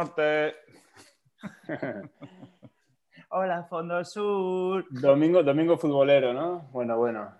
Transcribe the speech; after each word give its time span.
Norte. 0.00 0.54
Hola, 3.28 3.64
Fondo 3.64 4.02
Sur. 4.02 4.86
Domingo, 4.90 5.42
domingo 5.42 5.76
futbolero, 5.76 6.32
¿no? 6.32 6.68
Bueno, 6.72 6.96
bueno. 6.96 7.30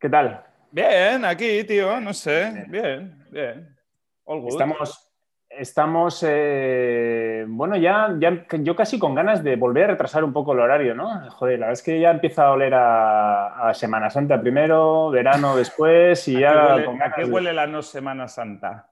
¿Qué 0.00 0.08
tal? 0.08 0.42
Bien, 0.70 1.26
aquí, 1.26 1.64
tío, 1.64 2.00
no 2.00 2.14
sé. 2.14 2.64
Bien, 2.68 3.26
bien. 3.30 3.76
All 4.24 4.40
good. 4.40 4.48
Estamos, 4.52 5.10
estamos 5.50 6.24
eh, 6.26 7.44
bueno, 7.46 7.76
ya, 7.76 8.14
ya 8.18 8.46
yo 8.60 8.74
casi 8.74 8.98
con 8.98 9.14
ganas 9.14 9.44
de 9.44 9.56
volver 9.56 9.84
a 9.84 9.88
retrasar 9.88 10.24
un 10.24 10.32
poco 10.32 10.54
el 10.54 10.60
horario, 10.60 10.94
¿no? 10.94 11.30
Joder, 11.30 11.58
la 11.58 11.66
verdad 11.66 11.72
es 11.78 11.82
que 11.82 12.00
ya 12.00 12.10
empieza 12.10 12.46
a 12.46 12.52
oler 12.52 12.72
a, 12.72 13.68
a 13.68 13.74
Semana 13.74 14.08
Santa 14.08 14.40
primero, 14.40 15.10
verano 15.10 15.56
después 15.56 16.26
y 16.28 16.40
ya... 16.40 16.52
¿A 16.52 16.54
qué 16.54 16.72
huele, 16.72 16.84
con 16.86 16.94
a 16.96 16.98
ganas 17.00 17.16
qué 17.16 17.24
de- 17.26 17.30
huele 17.30 17.52
la 17.52 17.66
no 17.66 17.82
Semana 17.82 18.28
Santa? 18.28 18.90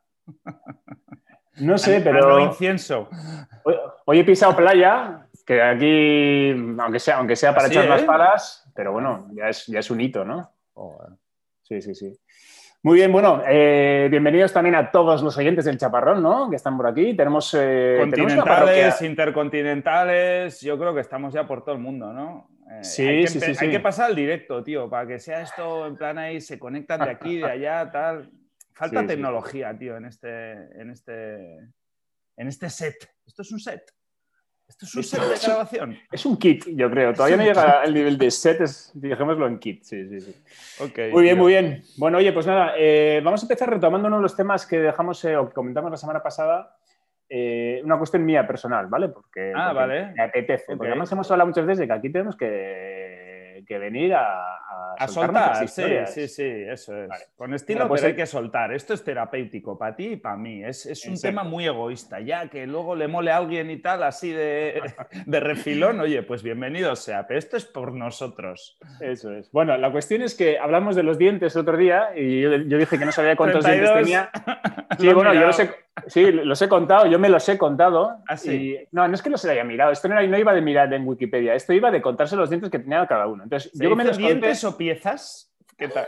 No 1.59 1.79
sé, 1.79 1.97
A 1.97 1.99
no 1.99 2.05
pero 2.05 2.41
incienso. 2.41 3.09
hoy, 3.65 3.75
hoy 4.05 4.19
he 4.21 4.25
pisado 4.25 4.55
playa, 4.57 5.27
que 5.47 5.63
aquí, 5.63 6.51
aunque 6.81 6.99
sea, 6.99 7.19
aunque 7.19 7.37
sea 7.37 7.55
para 7.55 7.67
Así, 7.67 7.75
echar 7.75 7.89
las 7.89 8.03
¿eh? 8.03 8.07
palas, 8.07 8.71
pero 8.75 8.93
bueno, 8.93 9.29
ya 9.33 9.49
es, 9.49 9.67
ya 9.67 9.79
es 9.79 9.91
un 9.91 10.01
hito, 10.01 10.25
¿no? 10.25 10.53
Sí, 11.63 11.81
sí, 11.81 11.95
sí. 11.95 12.13
Muy 12.83 12.99
bien, 12.99 13.11
bueno, 13.11 13.43
eh, 13.49 14.07
bienvenidos 14.11 14.53
también 14.53 14.77
a 14.77 14.91
todos 14.93 15.23
los 15.23 15.37
oyentes 15.39 15.65
del 15.65 15.79
Chaparrón, 15.79 16.23
¿no? 16.23 16.49
Que 16.49 16.57
están 16.57 16.77
por 16.77 16.87
aquí. 16.87 17.15
Tenemos, 17.17 17.53
eh, 17.59 17.97
Continentales, 17.99 19.03
intercontinentales, 19.03 20.61
yo 20.61 20.79
creo 20.79 20.95
que 20.95 21.01
estamos 21.01 21.33
ya 21.35 21.47
por 21.47 21.65
todo 21.65 21.75
el 21.75 21.81
mundo, 21.81 22.13
¿no? 22.13 22.49
Eh, 22.71 22.85
Sí, 22.85 23.03
hay 23.07 23.21
que, 23.23 23.27
sí, 23.29 23.41
sí, 23.41 23.55
sí. 23.55 23.65
hay 23.65 23.71
que 23.73 23.81
pasar 23.81 24.07
al 24.11 24.15
directo, 24.15 24.63
tío, 24.63 24.89
para 24.89 25.07
que 25.07 25.19
sea 25.19 25.41
esto 25.43 25.87
en 25.87 25.97
plan 25.97 26.19
ahí, 26.19 26.41
se 26.41 26.59
conectan 26.59 27.01
de 27.01 27.11
aquí, 27.11 27.39
de 27.39 27.51
allá, 27.51 27.91
tal. 27.91 28.31
Falta 28.77 29.01
Sí, 29.01 29.07
sí, 29.07 29.09
tecnología, 29.09 29.77
tío, 29.79 29.97
en 29.97 30.05
este, 30.05 30.53
en 30.81 30.91
este, 30.91 31.57
en 32.37 32.49
este 32.49 32.69
set. 32.71 32.95
Esto 33.27 33.43
es 33.43 33.51
un 33.53 33.59
set. 33.59 33.83
Esto 34.69 34.85
es 34.85 34.95
un 34.97 35.01
Esto 35.01 35.17
set 35.17 35.29
de 35.29 35.35
es 35.35 35.47
grabación. 35.47 35.99
Es 36.13 36.27
un 36.27 36.37
kit, 36.37 36.65
yo 36.75 36.91
creo. 36.91 37.15
Todavía 37.15 37.37
no 37.39 37.45
llega 37.45 37.81
al 37.83 37.95
nivel 37.95 38.19
de 38.19 38.31
set, 38.31 38.61
es, 38.61 38.91
dejémoslo 38.95 39.47
en 39.47 39.59
kit. 39.59 39.83
Sí, 39.85 40.07
sí, 40.09 40.21
sí. 40.21 40.37
Muy 41.13 41.23
bien, 41.23 41.37
tío. 41.37 41.43
muy 41.43 41.53
bien. 41.53 41.83
Bueno, 41.97 42.19
oye, 42.19 42.33
pues 42.33 42.47
nada, 42.47 42.75
eh, 42.77 43.21
vamos 43.25 43.43
a 43.43 43.45
empezar 43.47 43.71
retomando 43.71 44.09
uno 44.09 44.17
de 44.17 44.23
los 44.23 44.37
temas 44.37 44.67
que 44.67 44.79
dejamos 44.79 45.25
eh, 45.25 45.37
o 45.37 45.49
que 45.49 45.55
comentamos 45.55 45.91
la 45.91 45.97
semana 45.97 46.23
pasada. 46.23 46.77
eh, 47.29 47.81
una 47.85 47.99
cuestión 47.99 48.25
mía 48.25 48.47
personal, 48.47 48.87
¿vale? 48.89 49.09
Porque, 49.09 49.53
Ah, 49.55 49.71
porque 49.73 49.79
vale. 49.81 50.13
me 50.13 50.23
apetece. 50.23 50.77
Porque 50.77 50.89
además 50.93 51.11
hemos 51.13 51.29
hablado 51.31 51.49
muchas 51.49 51.65
veces 51.67 51.79
de 51.81 51.87
que 51.87 51.93
aquí 51.93 52.11
tenemos 52.13 52.37
que, 52.37 52.47
que 53.67 53.79
venir 53.79 54.15
a, 54.15 54.57
a 54.57 54.95
A 54.99 55.09
soltar 55.09 55.69
sí, 55.69 55.83
sí, 56.07 56.29
sí, 56.29 56.43
eso 56.45 56.97
es. 56.97 57.09
Vale. 57.09 57.25
Con 57.37 57.53
estilo, 57.55 57.87
pues 57.89 58.01
pero 58.01 58.07
hay 58.09 58.13
el- 58.13 58.17
que 58.17 58.27
soltar. 58.27 58.73
Esto 58.73 58.95
es 58.95 59.05
terapéutico 59.05 59.77
para 59.77 59.95
ti 59.97 60.13
y 60.13 60.17
para 60.17 60.37
mí. 60.37 60.65
Es, 60.65 60.87
es 60.87 61.05
un 61.05 61.13
Exacto. 61.13 61.29
tema 61.29 61.45
muy 61.45 61.67
egoísta. 61.67 62.21
Ya 62.21 62.49
que 62.49 62.67
luego 62.67 62.95
le 62.95 63.09
mole 63.09 63.31
a 63.31 63.37
alguien 63.39 63.71
y 63.71 63.77
tal, 63.79 64.03
así 64.05 64.31
de, 64.31 64.81
de 65.27 65.41
refilón, 65.41 66.01
oye, 66.01 66.23
pues 66.23 66.43
bienvenido 66.43 66.97
sea. 66.97 67.27
Pero 67.27 67.39
esto 67.39 67.57
es 67.57 67.67
por 67.67 67.93
nosotros. 67.93 68.79
Eso 69.01 69.33
es. 69.33 69.51
Bueno, 69.53 69.77
la 69.77 69.91
cuestión 69.93 70.23
es 70.23 70.35
que 70.35 70.59
hablamos 70.59 70.97
de 70.97 71.03
los 71.03 71.19
dientes 71.19 71.55
el 71.57 71.63
otro 71.63 71.77
día 71.77 72.11
y 72.17 72.41
yo, 72.41 72.57
yo 72.57 72.79
dije 72.79 72.99
que 72.99 73.05
no 73.05 73.13
sabía 73.13 73.37
cuántos 73.37 73.65
32. 73.65 74.07
dientes 74.07 74.33
tenía. 74.33 74.77
Sí, 74.99 75.13
bueno, 75.13 75.35
yo 75.35 75.41
los 75.41 75.61
he, 75.61 75.69
sí, 76.07 76.31
los 76.33 76.61
he 76.63 76.69
contado, 76.69 77.07
yo 77.07 77.19
me 77.19 77.29
los 77.29 77.49
he 77.49 77.57
contado. 77.59 78.19
¿Ah, 78.29 78.37
sí? 78.37 78.51
y- 78.75 78.89
no, 78.93 79.07
no 79.09 79.15
es 79.15 79.23
que 79.23 79.31
los 79.31 79.45
haya 79.45 79.65
mirado, 79.65 79.93
esto 79.93 80.09
no, 80.09 80.19
era- 80.19 80.27
no 80.29 80.39
iba 80.39 80.53
de 80.55 80.61
mirar 80.63 80.93
en 80.93 81.07
Wikipedia, 81.07 81.55
esto 81.55 81.73
iba 81.73 81.91
de 81.91 82.03
contarse 82.03 82.37
los 82.37 82.51
dientes 82.51 82.71
que 82.71 82.79
tenía 82.79 83.07
cada 83.07 83.27
uno. 83.27 83.45
Entonces, 83.45 83.71
¿Se 83.73 83.85
yo 83.85 83.95
me 83.97 84.05
los 84.05 84.17
conté, 84.17 84.27
dientes 84.33 84.65
o 84.65 84.77
piezas? 84.77 85.53
¿Qué 85.77 85.89
tal? 85.89 86.07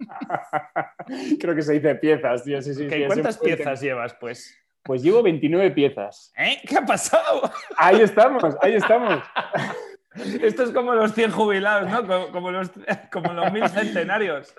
creo 1.40 1.54
que 1.54 1.62
se 1.62 1.74
dice 1.74 1.94
piezas, 1.96 2.44
tío. 2.44 2.60
Sí, 2.62 2.74
sí, 2.74 2.86
Ok, 2.86 2.92
sí, 2.92 3.04
¿Cuántas 3.06 3.38
piezas 3.38 3.80
llevas, 3.80 4.14
pues? 4.14 4.58
Pues 4.82 5.02
llevo 5.02 5.22
29 5.22 5.70
piezas. 5.70 6.32
¿Eh? 6.36 6.60
¿Qué 6.66 6.76
ha 6.76 6.84
pasado? 6.84 7.42
Ahí 7.76 8.00
estamos, 8.00 8.42
ahí 8.60 8.74
estamos. 8.74 9.22
Esto 10.14 10.64
es 10.64 10.70
como 10.70 10.94
los 10.94 11.14
100 11.14 11.30
jubilados, 11.30 11.90
¿no? 11.90 12.06
Como, 12.06 12.32
como 12.32 12.50
los, 12.50 12.70
como 13.12 13.32
los 13.32 13.52
mil 13.52 13.68
centenarios. 13.68 14.54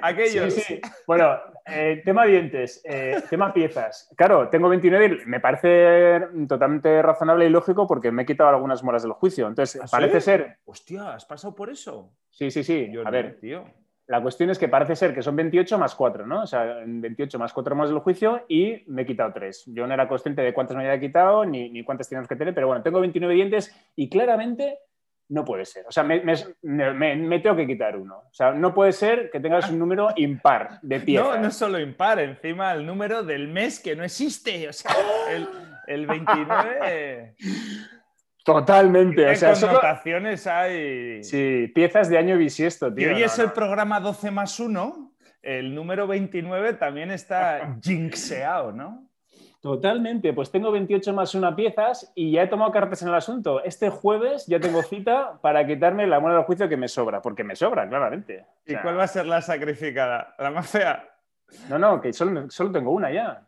Aquellos. 0.00 0.54
Sí, 0.54 0.60
sí. 0.60 0.80
Bueno, 1.06 1.38
eh, 1.66 2.02
tema 2.04 2.24
dientes, 2.24 2.80
eh, 2.84 3.22
tema 3.28 3.52
piezas. 3.52 4.10
Claro, 4.16 4.48
tengo 4.48 4.68
29 4.68 5.20
y 5.24 5.26
me 5.26 5.40
parece 5.40 6.20
totalmente 6.48 7.02
razonable 7.02 7.46
y 7.46 7.50
lógico 7.50 7.86
porque 7.86 8.10
me 8.12 8.22
he 8.22 8.26
quitado 8.26 8.50
algunas 8.50 8.82
moras 8.82 9.02
del 9.02 9.12
juicio. 9.12 9.48
Entonces, 9.48 9.80
¿Ah, 9.82 9.86
sí? 9.86 9.90
parece 9.90 10.20
ser. 10.20 10.58
Hostia, 10.64 11.14
¿has 11.14 11.24
pasado 11.24 11.54
por 11.54 11.70
eso? 11.70 12.12
Sí, 12.30 12.50
sí, 12.50 12.62
sí. 12.62 12.88
Yo 12.92 13.02
a 13.02 13.04
no, 13.04 13.10
ver, 13.10 13.38
tío. 13.40 13.64
la 14.06 14.22
cuestión 14.22 14.50
es 14.50 14.58
que 14.58 14.68
parece 14.68 14.96
ser 14.96 15.14
que 15.14 15.22
son 15.22 15.36
28 15.36 15.78
más 15.78 15.94
4, 15.94 16.26
¿no? 16.26 16.42
O 16.42 16.46
sea, 16.46 16.82
28 16.84 17.38
más 17.38 17.52
4 17.52 17.74
moras 17.74 17.90
del 17.90 18.00
juicio 18.00 18.44
y 18.48 18.84
me 18.86 19.02
he 19.02 19.06
quitado 19.06 19.32
3. 19.32 19.64
Yo 19.66 19.86
no 19.86 19.94
era 19.94 20.08
consciente 20.08 20.42
de 20.42 20.54
cuántas 20.54 20.76
me 20.76 20.84
había 20.84 21.00
quitado 21.00 21.44
ni, 21.44 21.70
ni 21.70 21.84
cuántas 21.84 22.08
teníamos 22.08 22.28
que 22.28 22.36
tener, 22.36 22.54
pero 22.54 22.68
bueno, 22.68 22.82
tengo 22.82 23.00
29 23.00 23.34
dientes 23.34 23.74
y 23.96 24.08
claramente 24.08 24.78
no 25.32 25.44
puede 25.44 25.64
ser. 25.64 25.84
O 25.88 25.90
sea, 25.92 26.02
me, 26.02 26.20
me- 26.22 26.92
me- 26.92 27.16
me 27.16 27.38
tengo 27.40 27.56
que 27.56 27.66
quitar 27.66 27.96
uno. 27.96 28.16
O 28.30 28.34
sea, 28.34 28.52
no 28.52 28.74
puede 28.74 28.92
ser 28.92 29.30
que 29.30 29.40
tengas 29.40 29.70
un 29.70 29.78
número 29.78 30.08
impar 30.16 30.78
de 30.82 31.00
piezas. 31.00 31.36
No, 31.36 31.42
no 31.42 31.50
solo 31.50 31.78
impar, 31.80 32.20
encima 32.20 32.72
el 32.72 32.84
número 32.84 33.22
del 33.22 33.48
mes 33.48 33.80
que 33.80 33.96
no 33.96 34.04
existe. 34.04 34.68
O 34.68 34.72
sea, 34.72 34.92
el, 35.30 35.48
el 35.86 36.06
29. 36.06 37.34
Totalmente. 38.44 39.24
¿Qué 39.24 39.30
O 39.30 39.36
sea, 39.36 39.54
solo- 39.54 39.74
connotaciones 39.80 40.46
hay? 40.46 41.22
Sí, 41.22 41.70
piezas 41.74 42.08
de 42.08 42.18
año 42.18 42.36
bisiesto, 42.36 42.88
Y 42.88 42.94
tío. 42.96 43.08
hoy 43.08 43.20
no, 43.20 43.26
es 43.26 43.38
no. 43.38 43.44
el 43.44 43.52
programa 43.52 44.00
12 44.00 44.30
más 44.30 44.58
1. 44.58 45.14
El 45.42 45.74
número 45.74 46.06
29 46.06 46.74
también 46.74 47.10
está 47.10 47.76
jinxeado, 47.82 48.72
¿no? 48.72 49.08
Totalmente. 49.62 50.32
Pues 50.32 50.50
tengo 50.50 50.72
28 50.72 51.12
más 51.12 51.36
una 51.36 51.54
piezas 51.54 52.12
y 52.16 52.32
ya 52.32 52.42
he 52.42 52.46
tomado 52.48 52.72
cartas 52.72 53.00
en 53.02 53.08
el 53.08 53.14
asunto. 53.14 53.62
Este 53.62 53.90
jueves 53.90 54.44
ya 54.48 54.58
tengo 54.58 54.82
cita 54.82 55.38
para 55.40 55.64
quitarme 55.64 56.04
la 56.08 56.18
mano 56.18 56.34
del 56.34 56.42
juicio 56.42 56.68
que 56.68 56.76
me 56.76 56.88
sobra, 56.88 57.22
porque 57.22 57.44
me 57.44 57.54
sobra, 57.54 57.88
claramente. 57.88 58.44
O 58.68 58.72
¿Y 58.72 58.74
cuál 58.76 58.98
va 58.98 59.04
a 59.04 59.08
ser 59.08 59.24
la 59.26 59.40
sacrificada? 59.40 60.34
¿La 60.36 60.50
más 60.50 60.68
fea? 60.68 61.08
No, 61.68 61.78
no, 61.78 62.00
que 62.00 62.12
solo, 62.12 62.50
solo 62.50 62.72
tengo 62.72 62.90
una 62.90 63.12
ya. 63.12 63.46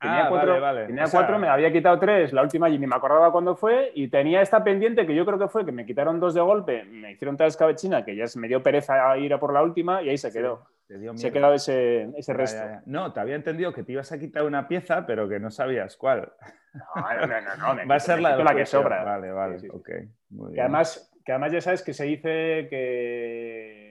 Tenía 0.00 0.26
Ah, 0.26 0.28
cuatro, 0.28 0.50
vale, 0.54 0.60
vale. 0.60 0.86
tenía 0.88 1.04
O 1.04 1.06
sea, 1.06 1.20
cuatro, 1.20 1.38
me 1.38 1.48
había 1.48 1.72
quitado 1.72 1.98
tres, 1.98 2.32
la 2.32 2.42
última 2.42 2.68
y 2.68 2.76
ni 2.78 2.86
me 2.86 2.96
acordaba 2.96 3.30
cuándo 3.30 3.54
fue, 3.54 3.92
y 3.94 4.08
tenía 4.08 4.42
esta 4.42 4.62
pendiente 4.64 5.06
que 5.06 5.14
yo 5.14 5.24
creo 5.24 5.38
que 5.38 5.48
fue 5.48 5.64
que 5.64 5.72
me 5.72 5.86
quitaron 5.86 6.18
dos 6.18 6.34
de 6.34 6.40
golpe, 6.40 6.84
me 6.84 7.12
hicieron 7.12 7.36
tal 7.36 7.46
escabechina 7.46 8.04
que 8.04 8.14
ya 8.16 8.26
se 8.26 8.38
me 8.38 8.48
dio 8.48 8.62
pereza 8.62 9.10
a 9.10 9.16
ir 9.16 9.32
a 9.32 9.38
por 9.40 9.54
la 9.54 9.62
última 9.62 10.02
y 10.02 10.08
ahí 10.10 10.18
se 10.18 10.32
quedó. 10.32 10.66
Te 10.86 10.98
dio 10.98 11.16
Se 11.16 11.28
ha 11.28 11.32
quedado 11.32 11.54
ese, 11.54 12.10
ese 12.16 12.32
Ya, 12.32 12.38
resto. 12.38 12.64
ya, 12.64 12.70
ya. 12.72 12.82
No, 12.86 13.12
te 13.12 13.20
había 13.20 13.34
entendido 13.36 13.72
que 13.72 13.82
te 13.82 13.92
ibas 13.92 14.12
a 14.12 14.18
quitar 14.18 14.44
una 14.44 14.68
pieza, 14.68 15.06
pero 15.06 15.28
que 15.28 15.40
no 15.40 15.50
sabías 15.50 15.96
cuál. 15.96 16.32
No, 16.74 17.26
no, 17.26 17.40
no, 17.40 17.56
no, 17.56 17.74
me 17.74 17.84
Va 17.90 17.96
a 17.96 18.00
ser 18.00 18.20
la, 18.20 18.36
la 18.36 18.54
que 18.54 18.66
sobra. 18.66 19.02
Vale, 19.04 19.30
vale, 19.32 19.58
Sí, 19.58 19.66
sí, 19.66 19.70
sí. 19.72 19.76
ok. 19.76 19.88
Muy 20.30 20.46
Que 20.48 20.52
bien. 20.54 20.60
además, 20.64 21.12
que 21.24 21.32
además 21.32 21.52
ya 21.52 21.60
sabes 21.60 21.82
que 21.82 21.92
se 21.94 22.04
dice 22.04 22.66
que, 22.70 23.85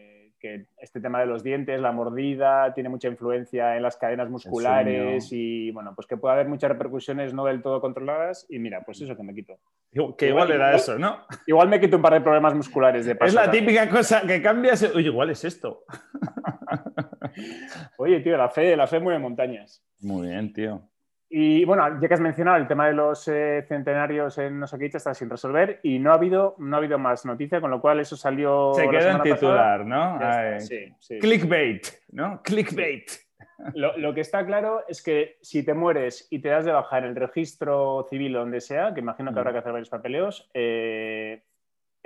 que 0.45 0.67
este 0.77 1.01
tema 1.01 1.19
de 1.19 1.25
los 1.25 1.41
dientes, 1.43 1.79
la 1.81 1.91
mordida, 1.91 2.71
tiene 2.75 2.89
mucha 2.89 3.07
influencia 3.07 3.75
en 3.77 3.81
las 3.83 3.97
cadenas 3.97 4.29
musculares 4.29 5.29
y 5.31 5.71
bueno, 5.71 5.93
pues 5.95 6.05
que 6.07 6.17
puede 6.17 6.35
haber 6.35 6.47
muchas 6.47 6.69
repercusiones 6.69 7.33
no 7.33 7.45
del 7.45 7.61
todo 7.63 7.81
controladas 7.81 8.45
y 8.49 8.59
mira, 8.59 8.81
pues 8.85 9.01
eso 9.01 9.15
que 9.17 9.23
me 9.23 9.33
quito. 9.33 9.57
Que 10.17 10.27
igual 10.27 10.51
era 10.51 10.67
igual- 10.67 10.75
eso, 10.75 10.99
¿no? 10.99 11.25
Igual 11.47 11.69
me 11.69 11.79
quito 11.79 11.95
un 11.95 12.01
par 12.03 12.13
de 12.13 12.21
problemas 12.21 12.53
musculares 12.53 13.05
de 13.05 13.15
paso. 13.15 13.29
Es 13.29 13.33
la 13.33 13.49
típica 13.49 13.89
cosa 13.89 14.21
que 14.21 14.41
cambias. 14.41 14.83
Oye, 14.93 15.07
igual 15.07 15.31
es 15.31 15.43
esto. 15.43 15.83
Oye, 17.97 18.19
tío, 18.19 18.37
la 18.37 18.49
fe, 18.49 18.75
la 18.75 18.87
fe 18.87 18.99
mueve 18.99 19.19
montañas. 19.19 19.83
Muy 20.01 20.27
bien, 20.27 20.53
tío. 20.53 20.81
Y 21.29 21.65
bueno, 21.65 21.99
ya 21.99 22.07
que 22.07 22.13
has 22.13 22.21
mencionado 22.21 22.57
el 22.57 22.67
tema 22.67 22.87
de 22.87 22.93
los 22.93 23.27
eh, 23.27 23.65
centenarios 23.67 24.37
en 24.37 24.59
no 24.59 24.67
sé 24.67 24.77
qué, 24.77 24.85
está 24.85 25.13
sin 25.13 25.29
resolver 25.29 25.79
y 25.83 25.99
no 25.99 26.11
ha 26.11 26.15
habido, 26.15 26.55
no 26.59 26.75
ha 26.75 26.79
habido 26.79 26.99
más 26.99 27.25
noticia, 27.25 27.59
con 27.59 27.71
lo 27.71 27.81
cual 27.81 27.99
eso 27.99 28.15
salió. 28.15 28.73
Se 28.75 28.85
la 28.85 28.91
queda 28.91 29.11
en 29.11 29.17
pasada. 29.17 29.35
titular, 29.35 29.85
¿no? 29.85 30.13
Está, 30.13 30.59
sí, 30.59 30.93
sí. 30.99 31.19
Clickbait, 31.19 31.87
¿no? 32.11 32.41
Clickbait. 32.43 33.09
Lo, 33.73 33.97
lo 33.97 34.13
que 34.13 34.21
está 34.21 34.45
claro 34.45 34.83
es 34.87 35.01
que 35.01 35.37
si 35.41 35.63
te 35.63 35.73
mueres 35.73 36.27
y 36.29 36.39
te 36.39 36.49
das 36.49 36.65
de 36.65 36.71
baja 36.71 36.97
en 36.97 37.05
el 37.05 37.15
registro 37.15 38.05
civil 38.09 38.35
o 38.35 38.39
donde 38.39 38.61
sea, 38.61 38.93
que 38.93 38.99
imagino 38.99 39.33
que 39.33 39.39
habrá 39.39 39.51
que 39.51 39.59
hacer 39.59 39.71
varios 39.71 39.89
papeleos, 39.89 40.49
eh, 40.53 41.41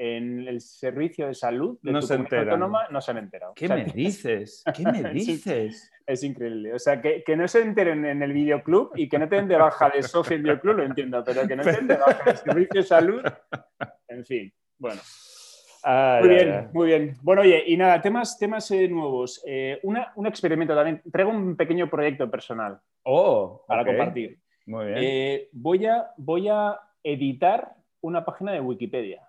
en 0.02 0.48
el 0.48 0.62
servicio 0.62 1.28
de 1.28 1.34
salud 1.34 1.78
de 1.82 1.92
No 1.92 2.00
tu 2.00 2.08
se 2.08 2.14
comunidad 2.16 2.40
enteran. 2.40 2.54
autónoma 2.62 2.88
no 2.90 3.02
se 3.02 3.12
han 3.12 3.18
enterado. 3.18 3.54
¿Qué 3.54 3.66
O 3.66 3.68
sea, 3.68 3.78
me 3.78 3.84
dices? 3.94 4.64
¿Qué 4.76 4.84
me 4.84 5.04
dices? 5.12 5.92
Es 6.08 6.24
increíble. 6.24 6.74
O 6.74 6.80
sea, 6.80 7.02
que, 7.02 7.22
que 7.24 7.36
no 7.36 7.48
se 7.48 7.62
enteren 7.62 8.06
en 8.06 8.24
el 8.24 8.32
videoclub 8.34 8.92
y 8.96 9.10
que 9.10 9.20
no 9.20 9.28
te 9.28 9.36
den 9.36 9.48
de 9.50 9.58
baja 9.58 9.90
de 9.90 10.02
socio 10.02 10.36
en 10.38 10.44
videoclub, 10.44 10.78
lo 10.78 10.84
entiendo, 10.84 11.22
pero 11.26 11.46
que 11.48 11.56
no 11.56 11.64
te 11.64 11.72
den 11.74 11.88
de 11.88 11.98
baja 11.98 12.24
del 12.24 12.38
servicio 12.38 12.82
de 12.82 12.88
salud, 12.88 13.22
en 14.08 14.26
fin. 14.26 14.54
Bueno. 14.78 15.02
Muy 16.22 16.30
bien, 16.30 16.70
muy 16.74 16.88
bien. 16.88 17.16
Bueno, 17.22 17.42
oye, 17.42 17.64
y 17.68 17.78
nada, 17.78 18.02
temas, 18.02 18.38
temas 18.38 18.70
eh, 18.72 18.88
nuevos. 18.90 19.42
Eh, 19.48 19.80
una- 19.84 20.12
un 20.16 20.28
experimento 20.28 20.76
también. 20.76 21.02
Traigo 21.12 21.32
un 21.32 21.56
pequeño 21.56 21.90
proyecto 21.90 22.30
personal 22.30 22.80
Oh, 23.04 23.64
para 23.68 23.86
compartir. 23.86 24.40
Muy 24.66 24.86
bien. 24.88 24.98
Eh, 25.00 25.50
voy, 25.54 25.86
a, 25.86 26.10
voy 26.18 26.48
a 26.50 26.78
editar 27.04 27.76
una 28.02 28.26
página 28.26 28.52
de 28.52 28.60
Wikipedia. 28.60 29.22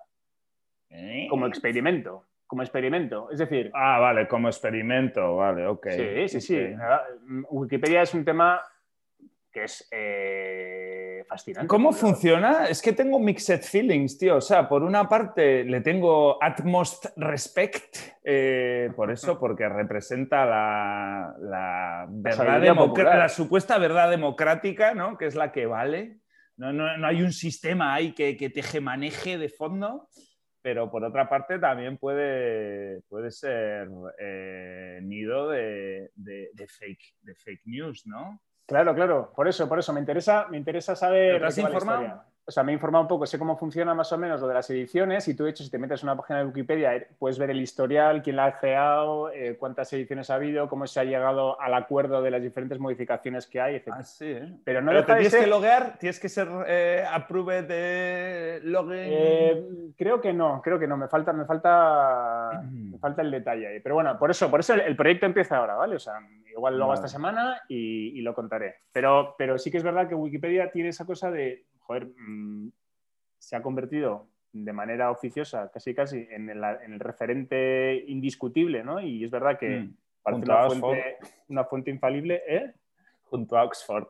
Como 1.28 1.46
experimento. 1.46 2.26
Como 2.46 2.62
experimento. 2.62 3.31
Es 3.31 3.38
decir, 3.38 3.70
Ah, 3.75 3.98
vale, 4.00 4.26
como 4.26 4.48
experimento, 4.48 5.37
vale, 5.37 5.66
ok. 5.66 5.87
sí, 5.90 6.28
sí, 6.28 6.40
sí. 6.40 6.58
ok. 6.75 6.81
Ah, 6.81 7.02
Wikipedia 7.50 8.02
es 8.02 8.12
un 8.14 8.25
tema 8.25 8.60
que 9.52 9.64
es 9.64 9.88
eh, 9.92 11.25
fascinante. 11.28 11.66
¿Cómo 11.69 11.92
funciona? 11.92 12.66
Es 12.69 12.81
que 12.82 12.92
tengo 12.92 13.19
mixed 13.19 13.62
feelings, 13.62 14.19
tío. 14.19 14.37
O 14.37 14.40
sea, 14.40 14.69
por 14.69 14.82
una 14.82 15.08
parte 15.08 15.64
le 15.64 15.81
tengo 15.81 16.38
utmost 16.38 17.06
respect, 17.16 17.96
eh, 18.25 18.90
por 18.96 19.10
eso, 19.10 19.38
porque 19.38 19.69
representa 19.69 20.44
la, 20.46 21.34
la 21.40 22.06
verdad 22.08 22.60
la 23.19 23.28
supuesta 23.28 23.78
verdad 23.78 24.10
democrática, 24.10 24.94
¿no? 24.94 25.16
Que 25.19 25.26
es 25.26 25.34
la 25.34 25.50
que 25.52 25.66
vale. 25.66 26.19
No, 26.56 26.72
no- 26.72 26.96
no 26.96 27.06
hay 27.06 27.22
un 27.22 27.32
sistema 27.32 27.94
ahí 27.94 28.12
que, 28.12 28.37
que 28.37 28.50
te 28.50 28.81
maneje 28.81 29.38
de 29.38 29.48
fondo. 29.48 30.08
Pero 30.62 30.90
por 30.90 31.02
otra 31.04 31.28
parte 31.28 31.58
también 31.58 31.96
puede, 31.96 33.00
puede 33.08 33.30
ser 33.30 33.88
eh, 34.18 35.00
nido 35.02 35.48
de, 35.48 36.10
de- 36.14 36.50
de 36.52 36.66
fake, 36.68 37.14
de 37.22 37.34
fake 37.34 37.62
news, 37.66 38.06
¿no? 38.06 38.40
Claro, 38.66 38.94
claro, 38.94 39.32
por 39.34 39.48
eso, 39.48 39.68
por 39.68 39.78
eso, 39.78 39.92
me 39.92 40.00
interesa, 40.00 40.46
me 40.48 40.56
interesa 40.58 40.94
saber. 40.94 41.32
¿Pero 41.32 41.40
te 41.40 41.46
has 41.46 41.58
informado? 41.58 42.24
O 42.50 42.52
sea, 42.52 42.64
me 42.64 42.73
he 42.73 42.75
informado 42.75 43.02
un 43.02 43.08
poco, 43.08 43.26
sé 43.26 43.38
cómo 43.38 43.56
funciona 43.56 43.94
más 43.94 44.12
o 44.12 44.19
menos 44.19 44.41
lo 44.41 44.49
de 44.49 44.55
las 44.55 44.69
ediciones 44.70 45.29
y 45.29 45.37
tú, 45.37 45.44
de 45.44 45.50
hecho, 45.50 45.62
si 45.62 45.70
te 45.70 45.79
metes 45.79 46.02
en 46.02 46.08
una 46.08 46.17
página 46.17 46.41
de 46.41 46.47
Wikipedia, 46.47 46.97
eh, 46.97 47.06
puedes 47.17 47.38
ver 47.38 47.49
el 47.50 47.61
historial, 47.61 48.23
quién 48.23 48.35
la 48.35 48.47
ha 48.47 48.58
creado, 48.58 49.31
eh, 49.31 49.56
cuántas 49.56 49.93
ediciones 49.93 50.31
ha 50.31 50.35
habido, 50.35 50.69
cómo 50.69 50.85
se 50.88 50.99
ha 50.99 51.05
llegado 51.05 51.61
al 51.61 51.75
acuerdo 51.75 52.20
de 52.23 52.32
las 52.32 52.43
diferentes 52.43 52.81
modificaciones 52.81 53.47
que 53.47 53.61
hay, 53.61 53.76
etc. 53.76 53.88
Ah, 53.93 54.02
sí, 54.02 54.25
¿eh? 54.32 54.52
Pero 54.64 54.82
no 54.82 54.91
Pero 54.91 55.05
te 55.05 55.12
tienes 55.12 55.31
ser- 55.31 55.41
que 55.44 55.47
loguear, 55.47 55.97
tienes 56.00 56.19
que 56.19 56.29
ser 56.29 56.49
eh, 56.67 57.05
approved 57.08 57.69
de 57.69 58.61
login. 58.64 59.94
Creo 59.97 60.20
que 60.20 60.32
no, 60.32 60.61
creo 60.62 60.79
que 60.79 60.87
no, 60.88 60.97
me 60.97 61.06
falta, 61.06 61.32
me 61.32 61.44
falta, 61.44 62.62
me 62.69 62.99
falta 62.99 63.23
el 63.23 63.31
detalle 63.31 63.69
ahí. 63.69 63.81
Pero 63.81 63.94
bueno, 63.94 64.19
por 64.19 64.31
eso, 64.31 64.50
por 64.50 64.58
eso 64.61 64.75
el, 64.75 64.81
el 64.81 64.97
proyecto 64.97 65.26
empieza 65.26 65.56
ahora, 65.56 65.75
¿vale? 65.76 65.97
O 65.97 66.00
sea, 66.00 66.14
igual 66.50 66.76
lo 66.76 66.85
hago 66.85 66.91
Vale. 66.94 66.99
esta 66.99 67.08
semana 67.08 67.61
y, 67.69 68.19
y 68.19 68.23
lo 68.23 68.35
contaré. 68.35 68.76
Pero, 68.93 69.35
pero 69.38 69.58
sí 69.58 69.70
que 69.70 69.76
es 69.79 69.85
verdad 69.85 70.08
que 70.08 70.14
Wikipedia 70.14 70.70
tiene 70.70 70.88
esa 70.88 71.05
cosa 71.06 71.31
de, 71.31 71.64
joder, 71.90 72.06
mm, 72.16 72.70
se 73.38 73.56
ha 73.56 73.62
convertido 73.62 74.28
de 74.52 74.72
manera 74.72 75.10
oficiosa, 75.10 75.69
casi 75.72 75.92
casi, 75.92 76.25
en 76.31 76.48
el, 76.48 76.62
en 76.62 76.92
el 76.92 77.00
referente 77.00 78.04
indiscutible, 78.06 78.84
¿no? 78.84 79.00
Y 79.00 79.25
es 79.25 79.31
verdad 79.32 79.58
que 79.58 79.81
Mm, 79.81 79.94
parece 80.22 80.42
una 80.44 80.66
fuente, 80.69 81.16
una 81.48 81.64
fuente 81.64 81.90
infalible, 81.90 82.42
¿eh? 82.46 82.72
junto 83.25 83.58
a 83.58 83.64
Oxford. 83.64 84.06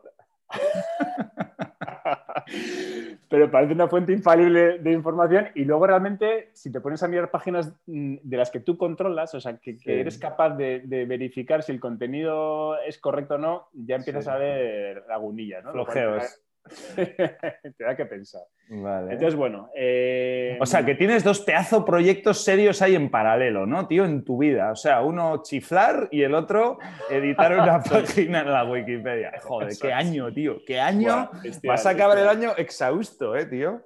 Pero 3.29 3.49
parece 3.49 3.73
una 3.73 3.87
fuente 3.87 4.11
infalible 4.13 4.77
de 4.79 4.91
información 4.91 5.47
y 5.55 5.63
luego 5.65 5.87
realmente 5.87 6.49
si 6.53 6.71
te 6.71 6.81
pones 6.81 7.01
a 7.01 7.07
mirar 7.07 7.31
páginas 7.31 7.73
mm, 7.87 8.17
de 8.21 8.37
las 8.37 8.51
que 8.51 8.59
tú 8.59 8.77
controlas, 8.77 9.33
o 9.33 9.39
sea, 9.39 9.57
que, 9.57 9.77
que 9.77 9.83
Sí. 9.83 9.91
eres 9.91 10.19
capaz 10.19 10.51
de, 10.55 10.81
de 10.81 11.05
verificar 11.05 11.63
si 11.63 11.71
el 11.71 11.79
contenido 11.79 12.77
es 12.81 12.99
correcto 12.99 13.35
o 13.35 13.39
no, 13.39 13.69
ya 13.73 13.95
empiezas 13.95 14.25
Sí. 14.25 14.29
a 14.29 14.35
ver 14.35 15.03
lagunillas, 15.07 15.63
¿no? 15.63 15.71
Flojeos. 15.71 16.43
Te 16.95 17.83
da, 17.83 17.95
que 17.95 18.05
pensar. 18.05 18.43
Vale. 18.69 19.13
Entonces, 19.13 19.35
bueno. 19.35 19.69
eh, 19.75 20.57
o 20.61 20.65
sea, 20.65 20.85
que 20.85 20.95
tienes 20.95 21.23
dos 21.23 21.41
pedazo 21.41 21.83
proyectos 21.83 22.43
serios 22.43 22.81
ahí 22.81 22.95
en 22.95 23.09
paralelo, 23.09 23.65
¿no, 23.65 23.87
tío? 23.87 24.05
En 24.05 24.23
tu 24.23 24.37
vida. 24.37 24.71
O 24.71 24.75
sea, 24.75 25.01
uno 25.01 25.41
chiflar 25.43 26.07
y 26.11 26.21
el 26.23 26.33
otro 26.33 26.77
editar 27.09 27.53
una 27.53 27.81
página 27.83 28.41
en 28.41 28.51
la 28.51 28.63
Wikipedia. 28.63 29.33
Joder, 29.41 29.69
Eso 29.69 29.81
qué 29.81 29.89
es. 29.89 29.95
año, 29.95 30.31
tío. 30.33 30.57
Qué 30.65 30.79
año. 30.79 31.29
Vas 31.63 31.85
a 31.85 31.89
acabar 31.89 32.17
el 32.17 32.27
año 32.29 32.51
exhausto, 32.55 33.35
¿eh, 33.35 33.45
tío? 33.47 33.81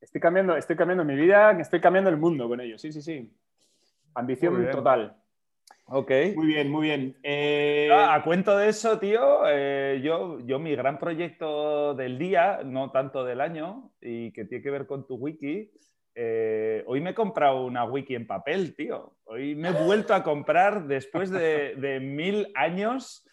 Estoy 0.00 0.20
cambiando, 0.20 0.56
estoy 0.56 0.76
cambiando 0.76 1.04
mi 1.04 1.14
vida, 1.14 1.52
estoy 1.58 1.80
cambiando 1.80 2.10
el 2.10 2.18
mundo 2.18 2.48
con 2.48 2.60
ello. 2.60 2.78
Sí, 2.78 2.92
sí, 2.92 3.00
sí. 3.00 3.34
Ambición 4.14 4.70
total. 4.70 5.16
Ok. 5.86 6.10
Muy 6.36 6.46
bien, 6.46 6.70
muy 6.70 6.86
bien. 6.86 7.16
Eh, 7.22 7.88
Ah, 7.92 8.14
A 8.14 8.22
cuento 8.24 8.56
de 8.56 8.68
eso, 8.68 8.98
tío, 8.98 9.42
eh, 9.48 10.00
yo, 10.02 10.38
yo 10.40 10.58
mi 10.58 10.74
gran 10.74 10.98
proyecto 10.98 11.94
del 11.94 12.18
día, 12.18 12.60
no 12.64 12.90
tanto 12.90 13.24
del 13.24 13.40
año, 13.40 13.92
y 14.00 14.32
que 14.32 14.44
tiene 14.44 14.62
que 14.62 14.70
ver 14.70 14.86
con 14.86 15.06
tu 15.06 15.16
wiki, 15.16 15.70
eh, 16.14 16.82
hoy 16.86 17.00
me 17.00 17.10
he 17.10 17.14
comprado 17.14 17.64
una 17.66 17.84
wiki 17.84 18.14
en 18.14 18.26
papel, 18.26 18.74
tío. 18.74 19.16
Hoy 19.24 19.54
me 19.54 19.68
he 19.68 19.84
vuelto 19.84 20.14
a 20.14 20.22
comprar 20.22 20.86
después 20.86 21.30
de, 21.30 21.74
de 21.76 22.00
mil 22.00 22.50
años, 22.54 23.26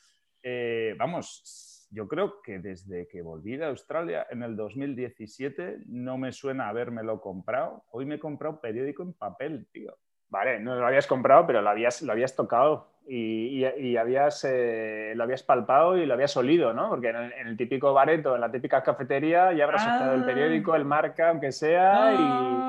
vamos, 0.98 1.88
yo 1.92 2.08
creo 2.08 2.42
que 2.42 2.60
desde 2.60 3.08
que 3.08 3.22
volví 3.22 3.58
de 3.58 3.66
Australia 3.66 4.28
en 4.30 4.44
el 4.44 4.56
2017 4.56 5.80
no 5.88 6.18
me 6.18 6.32
suena 6.32 6.70
habérmelo 6.70 7.20
comprado. 7.20 7.84
Hoy 7.92 8.06
me 8.06 8.16
he 8.16 8.20
comprado 8.20 8.56
un 8.56 8.62
periódico 8.62 9.04
en 9.04 9.14
papel, 9.14 9.68
tío. 9.72 9.98
Vale, 10.30 10.60
no 10.60 10.76
lo 10.76 10.86
habías 10.86 11.08
comprado, 11.08 11.48
pero 11.48 11.62
lo 11.62 11.70
habías, 11.70 12.02
lo 12.04 12.12
habías 12.12 12.36
tocado 12.36 12.88
y, 13.08 13.66
y- 13.66 13.88
y 13.88 13.98
habías, 13.98 14.46
eh, 14.48 15.14
lo 15.16 15.24
habías 15.24 15.42
palpado 15.42 15.98
y 15.98 16.06
lo 16.06 16.14
habías 16.14 16.38
olido, 16.38 16.72
¿no? 16.72 16.88
Porque 16.90 17.10
en 17.10 17.16
el, 17.16 17.34
en 17.34 17.48
el 17.48 17.58
típico 17.58 17.94
bareto, 17.94 18.36
en 18.36 18.42
la 18.42 18.52
típica 18.52 18.84
cafetería, 18.84 19.52
ya 19.54 19.64
habrás 19.64 19.88
Ah. 19.88 20.14
el 20.14 20.24
periódico, 20.24 20.76
el 20.76 20.86
marca, 20.86 21.30
aunque 21.30 21.52
sea, 21.52 22.12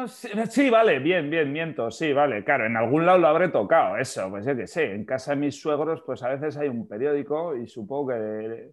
Ah, 0.02 0.04
sí, 0.08 0.30
sí, 0.48 0.70
vale, 0.70 1.00
bien, 1.00 1.28
bien, 1.28 1.52
miento, 1.52 1.90
sí, 1.90 2.14
vale, 2.14 2.42
claro, 2.44 2.64
en 2.64 2.78
algún 2.78 3.04
lado 3.04 3.18
lo 3.18 3.28
habré 3.28 3.48
tocado, 3.50 3.98
eso, 3.98 4.30
pues 4.30 4.46
yo 4.46 4.56
que 4.56 4.66
sé, 4.66 4.94
en 4.94 5.04
casa 5.04 5.32
de 5.32 5.36
mis 5.40 5.60
suegros 5.60 6.00
pues 6.06 6.22
a 6.22 6.30
veces 6.30 6.56
hay 6.56 6.68
un 6.68 6.88
periódico 6.88 7.54
y 7.54 7.66
supongo 7.66 8.08
que, 8.12 8.70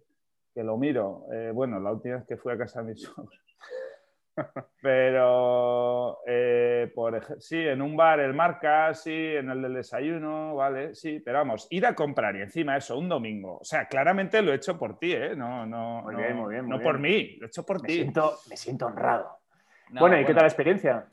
que 0.54 0.62
lo 0.64 0.78
miro. 0.78 1.26
Eh, 1.30 1.50
bueno, 1.52 1.78
la 1.78 1.92
última 1.92 2.16
vez 2.16 2.24
que 2.26 2.38
fui 2.38 2.52
a 2.54 2.56
casa 2.56 2.80
de 2.80 2.88
mis 2.94 3.02
suegros. 3.02 3.38
Pero, 4.80 6.18
eh, 6.26 6.90
por 6.94 7.40
sí, 7.40 7.58
en 7.58 7.82
un 7.82 7.96
bar 7.96 8.20
el 8.20 8.34
marca, 8.34 8.94
sí, 8.94 9.34
en 9.36 9.50
el 9.50 9.62
del 9.62 9.74
desayuno, 9.74 10.54
vale, 10.54 10.94
sí, 10.94 11.20
pero 11.24 11.38
vamos, 11.38 11.66
ir 11.70 11.86
a 11.86 11.94
comprar 11.94 12.36
y 12.36 12.42
encima 12.42 12.76
eso, 12.76 12.96
un 12.98 13.08
domingo. 13.08 13.58
O 13.58 13.64
sea, 13.64 13.86
claramente 13.88 14.40
lo 14.42 14.52
he 14.52 14.56
hecho 14.56 14.78
por 14.78 14.98
ti, 14.98 15.12
¿eh? 15.12 15.34
No, 15.36 15.66
no, 15.66 16.02
Muy 16.02 16.14
no, 16.14 16.20
bien, 16.20 16.36
muy 16.36 16.52
bien, 16.52 16.64
muy 16.64 16.70
no 16.70 16.78
bien. 16.78 16.90
por 16.92 16.98
mí, 17.00 17.36
lo 17.38 17.46
he 17.46 17.48
hecho 17.48 17.64
por 17.66 17.82
me, 17.82 17.88
ti. 17.88 17.94
siento, 17.96 18.38
me 18.48 18.56
siento 18.56 18.86
honrado. 18.86 19.38
No, 19.90 20.00
bueno, 20.00 20.20
¿y 20.20 20.24
qué 20.24 20.34
tal 20.34 20.42
la 20.42 20.48
experiencia? 20.48 21.06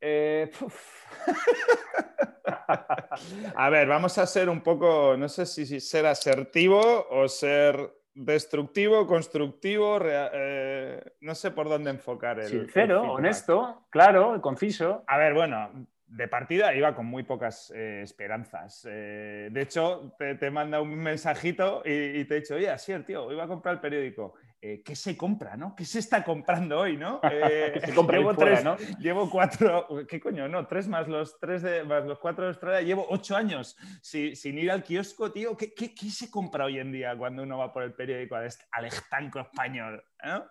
Eh, 0.00 0.50
a 3.56 3.70
ver, 3.70 3.88
vamos 3.88 4.16
a 4.18 4.26
ser 4.26 4.48
un 4.48 4.60
poco, 4.62 5.16
no 5.16 5.28
sé 5.28 5.46
si, 5.46 5.66
si 5.66 5.80
ser 5.80 6.06
asertivo 6.06 7.06
o 7.10 7.28
ser 7.28 7.92
destructivo, 8.14 9.06
constructivo, 9.06 9.98
rea- 9.98 10.30
eh, 10.32 11.12
no 11.20 11.34
sé 11.34 11.50
por 11.50 11.68
dónde 11.68 11.90
enfocar 11.90 12.40
el. 12.40 12.46
Sincero, 12.48 13.02
honesto, 13.12 13.86
claro, 13.90 14.40
conciso. 14.40 15.04
A 15.06 15.18
ver, 15.18 15.34
bueno, 15.34 15.86
de 16.06 16.28
partida 16.28 16.74
iba 16.74 16.94
con 16.94 17.06
muy 17.06 17.22
pocas 17.22 17.72
eh, 17.74 18.00
esperanzas. 18.02 18.86
Eh, 18.90 19.48
de 19.50 19.60
hecho, 19.62 20.14
te, 20.18 20.34
te 20.34 20.50
manda 20.50 20.80
un 20.80 20.96
mensajito 20.96 21.82
y, 21.84 21.90
y 22.20 22.24
te 22.24 22.36
he 22.36 22.40
dicho, 22.40 22.56
oye, 22.56 22.68
Asier, 22.68 23.04
tío, 23.04 23.30
iba 23.32 23.44
a 23.44 23.48
comprar 23.48 23.76
el 23.76 23.80
periódico. 23.80 24.34
Eh, 24.62 24.82
¿Qué 24.84 24.94
se 24.94 25.16
compra, 25.16 25.56
no? 25.56 25.74
¿Qué 25.74 25.86
se 25.86 26.00
está 26.00 26.22
comprando 26.22 26.80
hoy, 26.80 26.96
no? 26.98 27.20
Eh, 27.32 27.80
se 27.82 27.94
compra 27.94 28.18
llevo 28.18 28.34
fuera, 28.34 28.50
tres- 28.60 28.64
¿no? 28.64 28.76
Llevo 28.98 29.30
cuatro, 29.30 29.88
¿qué 30.06 30.20
coño? 30.20 30.48
No, 30.48 30.66
tres 30.66 30.86
más 30.86 31.08
los 31.08 31.38
tres 31.40 31.62
de, 31.62 31.82
más 31.84 32.04
los 32.04 32.18
cuatro 32.18 32.44
de 32.44 32.50
Australia. 32.50 32.82
Llevo 32.82 33.06
ocho 33.08 33.34
años 33.36 33.76
si- 34.02 34.36
sin 34.36 34.58
ir 34.58 34.70
al 34.70 34.82
kiosco, 34.84 35.32
tío. 35.32 35.56
¿Qué, 35.56 35.72
qué, 35.72 35.94
qué 35.94 36.10
se 36.10 36.30
compra 36.30 36.66
hoy 36.66 36.78
en 36.78 36.92
día 36.92 37.16
cuando 37.16 37.42
uno 37.42 37.56
va 37.56 37.72
por 37.72 37.84
el 37.84 37.94
periódico 37.94 38.34
al, 38.36 38.44
est- 38.46 38.68
al 38.72 38.84
estanco 38.84 39.40
español? 39.40 40.04
¿no? 40.24 40.44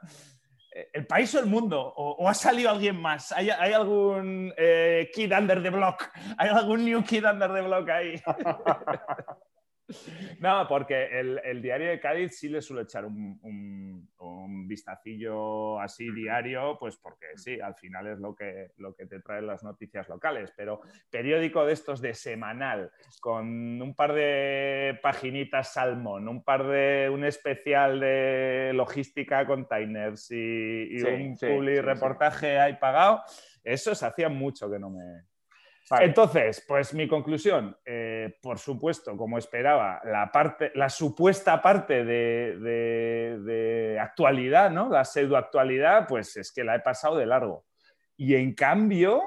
Eh, 0.73 0.89
¿El 0.93 1.05
país 1.05 1.33
o 1.35 1.39
el 1.39 1.45
mundo? 1.45 1.79
¿O, 1.79 2.11
o 2.23 2.27
ha 2.27 2.33
salido 2.33 2.71
alguien 2.71 2.99
más? 2.99 3.31
¿Hay, 3.31 3.51
hay 3.51 3.73
algún 3.73 4.51
eh, 4.57 5.11
kid 5.13 5.31
under 5.37 5.61
the 5.61 5.69
block? 5.69 6.09
¿Hay 6.35 6.49
algún 6.49 6.83
new 6.83 7.03
kid 7.03 7.25
under 7.25 7.53
the 7.53 7.61
block 7.61 7.87
ahí? 7.89 8.15
No, 10.39 10.65
porque 10.67 11.19
el, 11.19 11.39
el 11.43 11.61
diario 11.61 11.89
de 11.89 11.99
Cádiz 11.99 12.37
sí 12.39 12.49
le 12.49 12.61
suele 12.61 12.83
echar 12.83 13.05
un, 13.05 13.39
un- 13.41 14.09
un 14.19 14.67
vistacillo 14.67 15.79
así 15.79 16.11
diario, 16.11 16.77
pues 16.79 16.97
porque 16.97 17.27
sí, 17.35 17.59
al 17.59 17.75
final 17.75 18.07
es 18.07 18.19
lo 18.19 18.35
que, 18.35 18.71
lo 18.77 18.93
que 18.93 19.05
te 19.05 19.19
traen 19.21 19.47
las 19.47 19.63
noticias 19.63 20.07
locales, 20.09 20.53
pero 20.55 20.81
periódico 21.09 21.65
de 21.65 21.73
estos 21.73 22.01
de 22.01 22.13
semanal, 22.13 22.91
con 23.19 23.81
un 23.81 23.95
par 23.95 24.13
de 24.13 24.99
paginitas 25.01 25.73
salmón, 25.73 26.27
un 26.27 26.43
par 26.43 26.67
de, 26.67 27.09
un 27.11 27.23
especial 27.25 27.99
de 27.99 28.71
logística 28.73 29.45
containers 29.45 30.31
y, 30.31 30.35
y 30.35 30.97
Sí, 30.99 31.07
un 31.07 31.35
sí, 31.37 31.47
publi 31.47 31.75
sí, 31.75 31.81
reportaje 31.81 32.59
ahí 32.59 32.75
pagado, 32.77 33.21
eso 33.63 33.93
se 33.95 34.05
hacía 34.05 34.29
mucho 34.29 34.69
que 34.69 34.79
no 34.79 34.89
me, 34.89 35.23
Entonces, 35.99 36.63
pues 36.67 36.93
mi 36.93 37.07
conclusión, 37.07 37.75
eh, 37.85 38.37
por 38.41 38.59
supuesto, 38.59 39.17
como 39.17 39.37
esperaba, 39.37 40.01
la, 40.05 40.31
parte, 40.31 40.71
la 40.75 40.89
supuesta 40.89 41.61
parte 41.61 42.05
de 42.05 43.97
actualidad, 43.99 44.69
¿no? 44.69 44.89
La 44.89 45.03
pseudoactualidad, 45.03 46.07
pues 46.07 46.37
es 46.37 46.51
que 46.51 46.63
la 46.63 46.75
he 46.75 46.79
pasado 46.79 47.17
de 47.17 47.25
largo. 47.25 47.65
Y 48.17 48.35
en 48.35 48.53
cambio, 48.53 49.21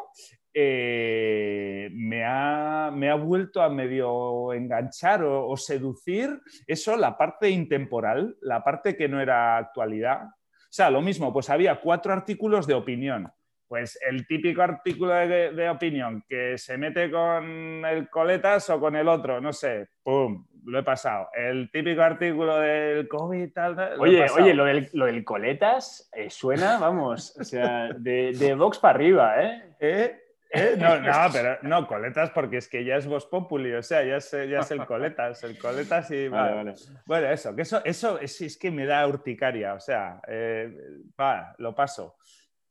eh, 0.54 1.88
me, 1.92 2.24
ha, 2.24 2.90
me 2.92 3.08
ha 3.08 3.14
vuelto 3.14 3.62
a 3.62 3.70
medio 3.70 4.52
enganchar 4.52 5.24
o, 5.24 5.48
o 5.48 5.56
seducir 5.56 6.40
eso, 6.66 6.96
la 6.96 7.16
parte 7.16 7.48
intemporal, 7.48 8.36
la 8.42 8.62
parte 8.62 8.94
que 8.96 9.08
no 9.08 9.20
era 9.20 9.56
actualidad. 9.56 10.24
O 10.24 10.74
sea, 10.74 10.90
lo 10.90 11.00
mismo, 11.00 11.32
pues 11.32 11.48
había 11.48 11.80
cuatro 11.80 12.12
artículos 12.12 12.66
de 12.66 12.74
opinión. 12.74 13.32
Pues 13.72 13.98
el 14.06 14.26
típico 14.26 14.60
artículo 14.60 15.14
de, 15.14 15.52
de 15.52 15.70
opinión 15.70 16.22
que 16.28 16.58
se 16.58 16.76
mete 16.76 17.10
con 17.10 17.82
el 17.86 18.10
coletas 18.10 18.68
o 18.68 18.78
con 18.78 18.94
el 18.96 19.08
otro, 19.08 19.40
no 19.40 19.50
sé, 19.50 19.88
¡pum! 20.02 20.46
lo 20.66 20.78
he 20.78 20.82
pasado. 20.82 21.30
El 21.32 21.70
típico 21.70 22.02
artículo 22.02 22.58
del 22.58 23.08
COVID, 23.08 23.50
tal, 23.54 23.74
tal 23.74 23.98
Oye, 23.98 24.26
oye, 24.36 24.52
lo 24.52 24.66
del, 24.66 24.90
lo 24.92 25.06
del 25.06 25.24
coletas 25.24 26.10
eh, 26.12 26.28
suena, 26.28 26.76
vamos, 26.76 27.34
o 27.40 27.44
sea, 27.44 27.88
de, 27.96 28.32
de 28.32 28.54
Vox 28.54 28.78
para 28.78 28.94
arriba, 28.94 29.42
¿eh? 29.42 29.62
¿Eh? 29.80 30.18
¿Eh? 30.50 30.74
No, 30.76 31.00
no, 31.00 31.10
pero 31.32 31.56
no, 31.62 31.86
coletas 31.86 32.28
porque 32.28 32.58
es 32.58 32.68
que 32.68 32.84
ya 32.84 32.96
es 32.96 33.06
Vox 33.06 33.24
Populi, 33.24 33.72
o 33.72 33.82
sea, 33.82 34.04
ya 34.04 34.16
es, 34.16 34.30
ya 34.32 34.60
es 34.60 34.70
el 34.70 34.84
coletas, 34.84 35.44
el 35.44 35.58
coletas 35.58 36.10
y... 36.10 36.28
Vale, 36.28 36.54
vale. 36.56 36.74
Bueno, 37.06 37.28
eso, 37.28 37.56
que 37.56 37.62
eso, 37.62 37.80
eso 37.86 38.18
es, 38.20 38.38
es 38.42 38.58
que 38.58 38.70
me 38.70 38.84
da 38.84 39.06
urticaria, 39.06 39.72
o 39.72 39.80
sea, 39.80 40.20
eh, 40.28 40.76
va, 41.18 41.54
lo 41.56 41.74
paso. 41.74 42.16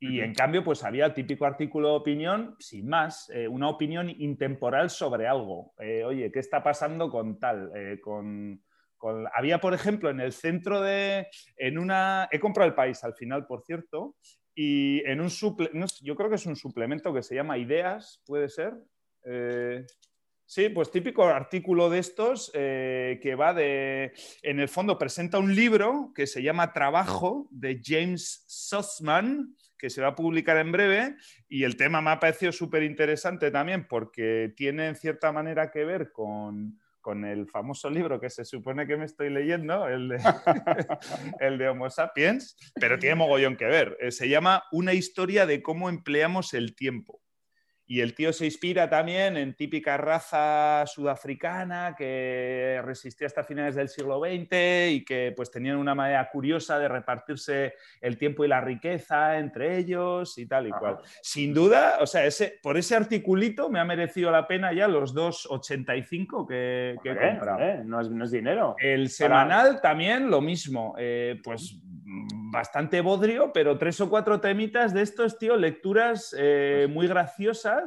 Y 0.04 0.20
en 0.20 0.34
cambio, 0.34 0.64
pues 0.64 0.84
había 0.84 1.06
el 1.06 1.14
típico 1.14 1.46
artículo 1.46 1.90
de 1.90 1.96
opinión, 1.98 2.56
sin 2.60 2.88
más, 2.88 3.30
eh, 3.30 3.48
una 3.48 3.70
opinión 3.70 4.10
intemporal 4.10 4.90
sobre 4.90 5.28
algo. 5.28 5.74
Eh, 5.80 6.04
oye, 6.04 6.32
¿qué 6.32 6.40
está 6.40 6.64
pasando 6.64 7.10
con 7.10 7.38
tal? 7.40 7.72
Eh, 7.76 8.00
con, 8.02 8.64
con- 8.98 9.28
Había, 9.34 9.60
por 9.62 9.74
ejemplo, 9.76 10.10
en 10.10 10.20
el 10.20 10.32
centro 10.34 10.82
de... 10.82 11.28
En 11.56 11.78
una... 11.78 12.28
He 12.32 12.40
comprado 12.40 12.68
el 12.68 12.76
país 12.76 13.04
al 13.04 13.14
final, 13.14 13.46
por 13.46 13.62
cierto, 13.62 14.16
y 14.56 15.02
en 15.08 15.22
un 15.22 15.30
suple... 15.30 15.70
no 15.74 15.86
yo 16.02 16.16
creo 16.16 16.30
que 16.30 16.36
es 16.36 16.46
un 16.48 16.56
suplemento 16.56 17.14
que 17.14 17.22
se 17.22 17.36
llama 17.36 17.60
Ideas, 17.60 18.24
¿puede 18.26 18.50
ser? 18.50 18.74
Sí, 20.52 20.68
pues 20.68 20.92
típico 20.92 21.24
artículo 21.24 21.90
de 21.90 22.00
estos 22.00 22.52
eh, 22.54 23.22
que 23.24 23.36
va 23.36 23.54
de, 23.54 24.12
en 24.42 24.60
el 24.60 24.68
fondo 24.68 24.98
presenta 24.98 25.40
un 25.40 25.56
libro 25.56 26.12
que 26.14 26.28
se 26.28 26.44
llama 26.44 26.74
Trabajo 26.74 27.48
de 27.52 27.80
James 27.82 28.44
Sussman, 28.48 29.56
que 29.78 29.90
se 29.90 30.02
va 30.02 30.10
a 30.10 30.16
publicar 30.16 30.58
en 30.58 30.74
breve 30.74 31.16
y 31.48 31.64
el 31.64 31.78
tema 31.78 32.02
me 32.02 32.10
ha 32.10 32.20
parecido 32.20 32.52
súper 32.52 32.84
interesante 32.84 33.50
también 33.50 33.88
porque 33.88 34.54
tiene 34.58 34.88
en 34.88 34.98
cierta 34.98 35.32
manera 35.32 35.72
que 35.72 35.86
ver 35.86 36.12
con, 36.12 36.78
con 37.00 37.24
el 37.24 37.48
famoso 37.48 37.90
libro 37.90 38.20
que 38.20 38.30
se 38.30 38.44
supone 38.44 38.86
que 38.86 38.98
me 38.98 39.06
estoy 39.06 39.30
leyendo, 39.30 39.88
el 39.88 40.10
de, 40.10 40.18
el 41.40 41.60
de 41.60 41.70
Homo 41.70 41.90
sapiens, 41.90 42.58
pero 42.76 43.00
tiene 43.00 43.16
mogollón 43.16 43.56
que 43.56 43.68
ver. 43.68 43.96
Eh, 44.02 44.12
se 44.12 44.28
llama 44.28 44.66
Una 44.74 44.92
historia 44.92 45.46
de 45.46 45.62
cómo 45.62 45.88
empleamos 45.88 46.54
el 46.54 46.76
tiempo. 46.76 47.22
Y 47.92 48.00
el 48.00 48.14
tío 48.14 48.32
se 48.32 48.46
inspira 48.46 48.90
también 48.90 49.36
en 49.36 49.54
típica 49.54 49.98
raza 49.98 50.86
sudafricana 50.88 51.94
que 51.98 52.82
resistió 52.86 53.28
hasta 53.28 53.44
finales 53.44 53.76
del 53.76 53.90
siglo 53.90 54.22
XX 54.22 54.94
y 54.94 55.04
que 55.04 55.34
pues 55.36 55.52
tenían 55.52 55.76
una 55.76 55.94
manera 55.94 56.30
curiosa 56.30 56.80
de 56.80 56.88
repartirse 56.88 57.74
el 58.00 58.18
tiempo 58.18 58.46
y 58.46 58.48
la 58.48 58.62
riqueza 58.62 59.40
entre 59.40 59.78
ellos 59.78 60.38
y 60.38 60.46
tal 60.46 60.68
y 60.68 60.70
cual. 60.70 61.00
Sin 61.22 61.54
duda, 61.54 61.98
o 62.00 62.08
sea, 62.08 62.26
ese, 62.26 62.60
por 62.64 62.78
ese 62.78 62.96
articulito 62.96 63.70
me 63.70 63.82
ha 63.82 63.84
merecido 63.84 64.32
la 64.32 64.48
pena 64.48 64.72
ya 64.72 64.88
los 64.88 65.14
2,85 65.14 66.48
que, 66.48 66.96
que 67.04 67.12
he 67.12 67.18
comprado. 67.18 67.58
hombre, 67.58 67.84
no, 67.84 68.00
es, 68.00 68.10
no 68.10 68.24
es 68.24 68.32
dinero. 68.32 68.78
El 68.80 69.10
semanal 69.10 69.82
también 69.82 70.32
lo 70.32 70.40
mismo, 70.40 70.96
eh, 70.98 71.42
pues 71.44 71.82
bastante 72.52 73.02
bodrio, 73.02 73.52
pero 73.54 73.78
tres 73.78 74.02
o 74.02 74.10
cuatro 74.10 74.42
temitas 74.42 74.94
de 74.94 75.02
estos, 75.02 75.38
tío, 75.38 75.56
lecturas 75.56 76.36
eh, 76.38 76.88
muy 76.90 77.08
graciosas. 77.08 77.81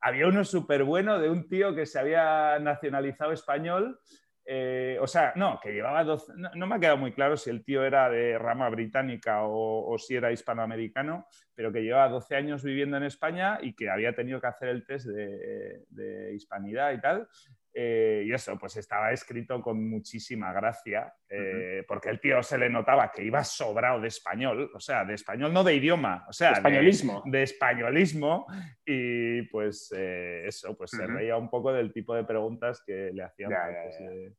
Había 0.00 0.26
uno 0.26 0.44
súper 0.44 0.84
bueno 0.84 1.18
de 1.18 1.30
un 1.30 1.48
tío 1.48 1.74
que 1.74 1.86
se 1.86 1.98
había 1.98 2.58
nacionalizado 2.58 3.32
español, 3.32 3.98
eh, 4.46 4.98
o 5.00 5.06
sea, 5.06 5.32
no, 5.36 5.58
que 5.62 5.72
llevaba 5.72 6.04
12, 6.04 6.34
no, 6.36 6.50
no 6.54 6.66
me 6.66 6.74
ha 6.74 6.78
quedado 6.78 6.98
muy 6.98 7.12
claro 7.12 7.36
si 7.36 7.48
el 7.48 7.64
tío 7.64 7.82
era 7.82 8.10
de 8.10 8.38
rama 8.38 8.68
británica 8.68 9.40
o, 9.44 9.96
si 9.98 10.16
era 10.16 10.32
hispanoamericano, 10.32 11.26
pero 11.54 11.72
que 11.72 11.82
llevaba 11.82 12.10
12 12.10 12.36
años 12.36 12.62
viviendo 12.62 12.98
en 12.98 13.04
España 13.04 13.58
y 13.62 13.74
que 13.74 13.88
había 13.88 14.14
tenido 14.14 14.40
que 14.40 14.46
hacer 14.46 14.68
el 14.68 14.84
test 14.84 15.06
de 15.06 16.32
hispanidad 16.34 16.92
y 16.92 17.00
tal. 17.00 17.26
Eh, 17.76 18.22
y 18.26 18.32
eso, 18.32 18.56
pues 18.56 18.76
estaba 18.76 19.10
escrito 19.10 19.60
con 19.60 19.88
muchísima 19.90 20.52
gracia, 20.52 21.12
eh, 21.28 21.82
porque 21.88 22.08
el 22.08 22.20
tío 22.20 22.40
se 22.40 22.56
le 22.56 22.70
notaba 22.70 23.10
que 23.10 23.24
iba 23.24 23.42
sobrado 23.42 24.00
de 24.00 24.06
español, 24.06 24.70
o 24.72 24.78
sea, 24.78 25.04
de 25.04 25.14
español, 25.14 25.52
no 25.52 25.64
de 25.64 25.74
idioma, 25.74 26.24
o 26.28 26.32
sea, 26.32 26.50
de- 26.50 26.54
Españolismo. 26.58 27.22
De, 27.26 27.42
españolismo, 27.42 28.46
y 28.86 29.42
pues 29.48 29.92
eh, 29.96 30.44
eso, 30.46 30.76
pues 30.76 30.92
se 30.92 31.02
Ujú. 31.02 31.14
reía 31.14 31.36
un 31.36 31.50
poco 31.50 31.72
del 31.72 31.92
tipo 31.92 32.14
de 32.14 32.22
preguntas 32.22 32.80
que 32.86 33.10
le 33.12 33.24
hacían. 33.24 33.50
Ya, 33.50 33.64
pues, 33.82 33.98
ya, 33.98 34.06
ya. 34.06 34.30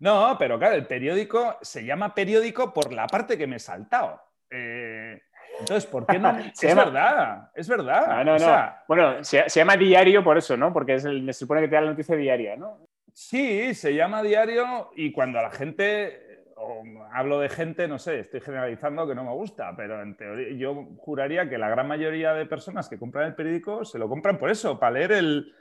No, 0.00 0.36
pero 0.36 0.58
claro, 0.58 0.74
el 0.74 0.86
periódico 0.88 1.58
se 1.62 1.84
llama 1.84 2.12
periódico 2.12 2.72
por 2.74 2.92
la 2.92 3.06
parte 3.06 3.38
que 3.38 3.46
me 3.46 3.56
he 3.56 3.60
saltado. 3.60 4.20
Eh, 4.50 5.20
entonces, 5.62 5.86
¿por 5.90 6.06
qué 6.06 6.18
no? 6.18 6.36
Es 6.52 6.60
llama- 6.62 6.84
verdad, 6.84 7.50
es 7.54 7.68
verdad. 7.68 8.24
No, 8.24 8.24
no, 8.24 8.34
o 8.36 8.38
no. 8.38 8.72
Bueno, 8.88 9.24
se, 9.24 9.48
se 9.48 9.60
llama 9.60 9.76
diario 9.76 10.22
por 10.22 10.36
eso, 10.38 10.56
¿no? 10.56 10.72
Porque 10.72 10.94
es 10.94 11.04
el- 11.04 11.26
se 11.26 11.40
supone 11.40 11.60
que 11.62 11.68
te 11.68 11.74
da 11.74 11.80
la 11.82 11.90
noticia 11.90 12.14
diaria, 12.16 12.56
¿no? 12.56 12.78
Sí, 13.12 13.74
se 13.74 13.94
llama 13.94 14.22
diario 14.22 14.90
y 14.96 15.12
cuando 15.12 15.40
la 15.42 15.50
gente, 15.50 16.44
o 16.56 16.82
hablo 17.12 17.40
de 17.40 17.48
gente, 17.50 17.86
no 17.88 17.98
sé, 17.98 18.20
estoy 18.20 18.40
generalizando 18.40 19.06
que 19.06 19.14
no 19.14 19.24
me 19.24 19.32
gusta, 19.32 19.74
pero 19.76 20.00
en 20.00 20.16
teoría 20.16 20.56
yo 20.56 20.86
juraría 20.98 21.48
que 21.48 21.58
la 21.58 21.68
gran 21.68 21.88
mayoría 21.88 22.32
de 22.32 22.46
personas 22.46 22.88
que 22.88 22.98
compran 22.98 23.26
el 23.26 23.34
periódico 23.34 23.84
se 23.84 23.98
lo 23.98 24.08
compran 24.08 24.38
por 24.38 24.50
eso, 24.50 24.78
para 24.78 24.92
leer 24.92 25.12
el... 25.12 25.52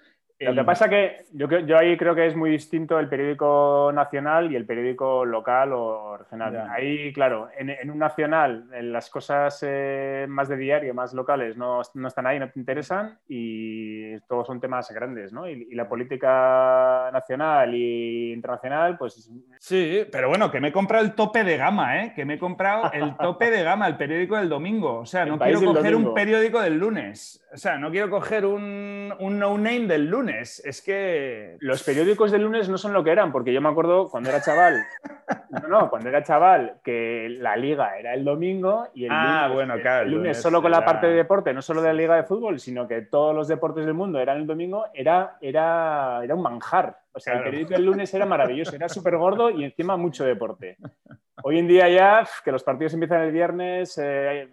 Lo 0.42 0.52
el- 0.52 0.56
que 0.58 0.64
pasa 0.64 0.90
que 0.90 1.26
yo, 1.34 1.48
creo- 1.48 1.66
yo 1.66 1.78
ahí 1.78 1.96
creo 1.98 2.16
que 2.16 2.26
es 2.26 2.36
muy 2.36 2.50
distinto 2.50 3.00
el 3.00 3.08
periódico 3.08 3.92
nacional 3.94 4.52
y 4.52 4.56
el 4.56 4.66
periódico 4.66 5.24
local 5.26 5.72
o 5.74 6.18
regional. 6.18 6.54
Ya. 6.54 6.72
Ahí, 6.74 7.14
claro, 7.14 7.50
en, 7.58 7.70
en 7.70 7.90
un 7.92 8.00
nacional 8.00 8.66
en 8.74 8.92
las 8.92 9.10
cosas 9.10 9.60
eh, 9.68 10.26
más 10.28 10.50
de 10.50 10.58
diario, 10.58 10.94
más 10.94 11.14
locales, 11.14 11.58
no, 11.58 11.82
no 11.94 12.08
están 12.08 12.28
ahí, 12.28 12.40
no 12.40 12.50
te 12.50 12.60
interesan 12.60 13.18
y 13.28 14.20
todos 14.22 14.48
son 14.48 14.60
temas 14.60 14.90
grandes, 14.92 15.32
¿no? 15.32 15.48
Y, 15.50 15.68
y 15.72 15.76
la 15.76 15.88
política 15.88 17.10
nacional 17.14 17.74
y 17.76 18.34
internacional, 18.34 18.98
pues 18.98 19.30
Sí, 19.60 20.06
pero 20.12 20.30
bueno, 20.30 20.50
que 20.52 20.60
me 20.60 20.70
he 20.70 20.72
comprado 20.72 21.04
el 21.06 21.14
tope 21.14 21.44
de 21.44 21.58
gama, 21.58 22.02
¿eh? 22.04 22.14
Que 22.16 22.26
me 22.26 22.36
he 22.36 22.40
comprado 22.40 22.92
el 22.94 23.16
tope 23.18 23.52
de 23.52 23.64
gama, 23.64 23.88
el 23.88 23.98
periódico 23.98 24.38
del 24.38 24.50
domingo. 24.50 25.00
O 25.00 25.06
sea, 25.06 25.26
no 25.26 25.38
quiero 25.38 25.62
coger 25.64 25.96
un 25.96 26.14
periódico 26.14 26.60
del 26.62 26.78
lunes. 26.78 27.46
O 27.54 27.58
sea, 27.58 27.78
no 27.78 27.92
quiero 27.92 28.10
coger 28.10 28.46
un, 28.46 29.14
un 29.20 29.40
no-name 29.40 29.88
del 29.88 30.08
lunes. 30.08 30.31
Es 30.40 30.82
que... 30.86 31.58
Los 31.60 31.84
periódicos 31.84 32.32
del 32.32 32.44
lunes 32.44 32.70
no 32.70 32.78
son 32.78 32.94
lo 32.94 33.04
que 33.04 33.12
eran, 33.12 33.32
porque 33.32 33.54
yo 33.54 33.62
me 33.62 33.70
acuerdo 33.70 34.10
cuando 34.10 34.30
era 34.30 34.42
chaval, 34.42 34.84
no, 35.50 35.68
no, 35.68 35.90
cuando 35.90 36.10
era 36.10 36.24
chaval, 36.24 36.76
que 36.84 37.28
la 37.40 37.56
liga 37.56 37.98
era 37.98 38.14
el 38.14 38.24
domingo 38.24 38.88
y 38.94 39.06
el 39.06 39.12
Ah, 39.14 39.42
lunes, 39.44 39.54
bueno, 39.56 39.74
el- 39.76 39.82
claro, 39.82 40.02
el 40.02 40.06
el 40.08 40.12
lunes 40.14 40.24
lunes 40.28 40.42
solo 40.42 40.62
con 40.62 40.72
la 40.72 40.84
parte 40.86 41.08
de 41.08 41.14
deporte, 41.14 41.54
no 41.54 41.62
solo 41.62 41.82
de 41.82 41.88
la 41.90 41.94
liga 41.94 42.16
de 42.16 42.24
fútbol, 42.24 42.60
sino 42.60 42.88
que 42.88 43.02
todos 43.02 43.36
los 43.36 43.48
deportes 43.48 43.86
del 43.86 43.94
mundo 43.94 44.20
eran 44.20 44.38
el 44.38 44.48
domingo, 44.48 44.86
era, 44.94 45.38
era, 45.42 46.20
era 46.24 46.36
un 46.36 46.42
manjar. 46.42 46.98
O 47.14 47.20
sea, 47.20 47.34
Claro. 47.34 47.46
el 47.46 47.52
periódico 47.52 47.74
del 47.74 47.86
lunes 47.86 48.14
era 48.14 48.26
maravilloso, 48.26 48.76
era 48.76 48.88
súper 48.90 49.18
gordo 49.18 49.50
y 49.50 49.64
encima 49.66 49.98
mucho 49.98 50.24
deporte. 50.24 50.78
Hoy 51.44 51.58
en 51.58 51.68
día 51.68 51.90
ya, 51.90 52.28
que 52.44 52.52
los 52.52 52.64
partidos 52.64 52.94
empiezan 52.94 53.22
el 53.22 53.32
viernes, 53.32 53.98
eh, 54.02 54.50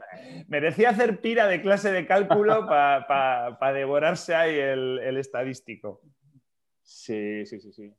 Merecía 0.49 0.91
hacer 0.91 1.21
pira 1.21 1.47
de 1.47 1.61
clase 1.61 1.93
de 1.93 2.07
cálculo 2.07 2.67
para 2.69 3.73
devorarse 3.73 4.35
ahí 4.35 4.57
el, 4.59 4.99
el 5.01 5.17
estadístico. 5.19 6.01
sí, 6.83 7.45
sí, 7.47 7.61
sí, 7.61 7.73
sí. 7.73 7.95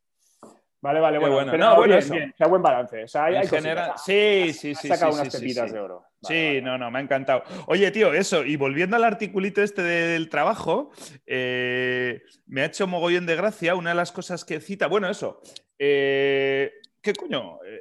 Vale, 0.82 0.98
vale, 0.98 1.18
bueno, 1.18 1.34
bueno. 1.34 1.50
pero 1.52 1.64
No, 1.64 1.76
bueno, 1.76 1.88
bien, 1.94 1.98
eso. 1.98 2.14
bien, 2.14 2.30
o 2.32 2.36
sea, 2.36 2.46
buen 2.46 2.62
balance. 2.62 3.04
O 3.04 3.08
sea, 3.08 3.24
hay, 3.26 3.34
hay 3.36 3.42
Ha- 3.46 3.48
sí, 3.48 3.68
ha- 3.68 4.52
sí, 4.54 4.70
ha 4.70 4.74
sí, 4.74 4.88
sacado 4.88 5.12
sí, 5.12 5.20
unas 5.20 5.32
sí, 5.32 5.38
pepitas 5.40 5.68
sí. 5.68 5.74
de 5.74 5.80
oro. 5.80 5.98
Vale, 6.00 6.10
Sí, 6.22 6.46
vale. 6.46 6.62
no, 6.62 6.78
no, 6.78 6.90
me 6.90 6.98
ha 6.98 7.02
encantado. 7.02 7.42
Oye, 7.66 7.90
tío, 7.90 8.14
eso, 8.14 8.44
y 8.44 8.56
volviendo 8.56 8.96
al 8.96 9.04
articulito 9.04 9.62
este 9.62 9.82
del 9.82 10.28
trabajo, 10.30 10.90
eh, 11.26 12.22
me 12.46 12.62
ha 12.62 12.66
hecho 12.66 12.86
mogollón 12.86 13.26
de 13.26 13.36
gracia 13.36 13.74
una 13.74 13.90
de 13.90 13.96
las 13.96 14.10
cosas 14.12 14.44
que 14.44 14.60
cita. 14.60 14.86
Bueno, 14.86 15.08
eso, 15.10 15.42
eh, 15.78 16.72
¿qué 17.02 17.12
coño? 17.14 17.62
Eh, 17.64 17.80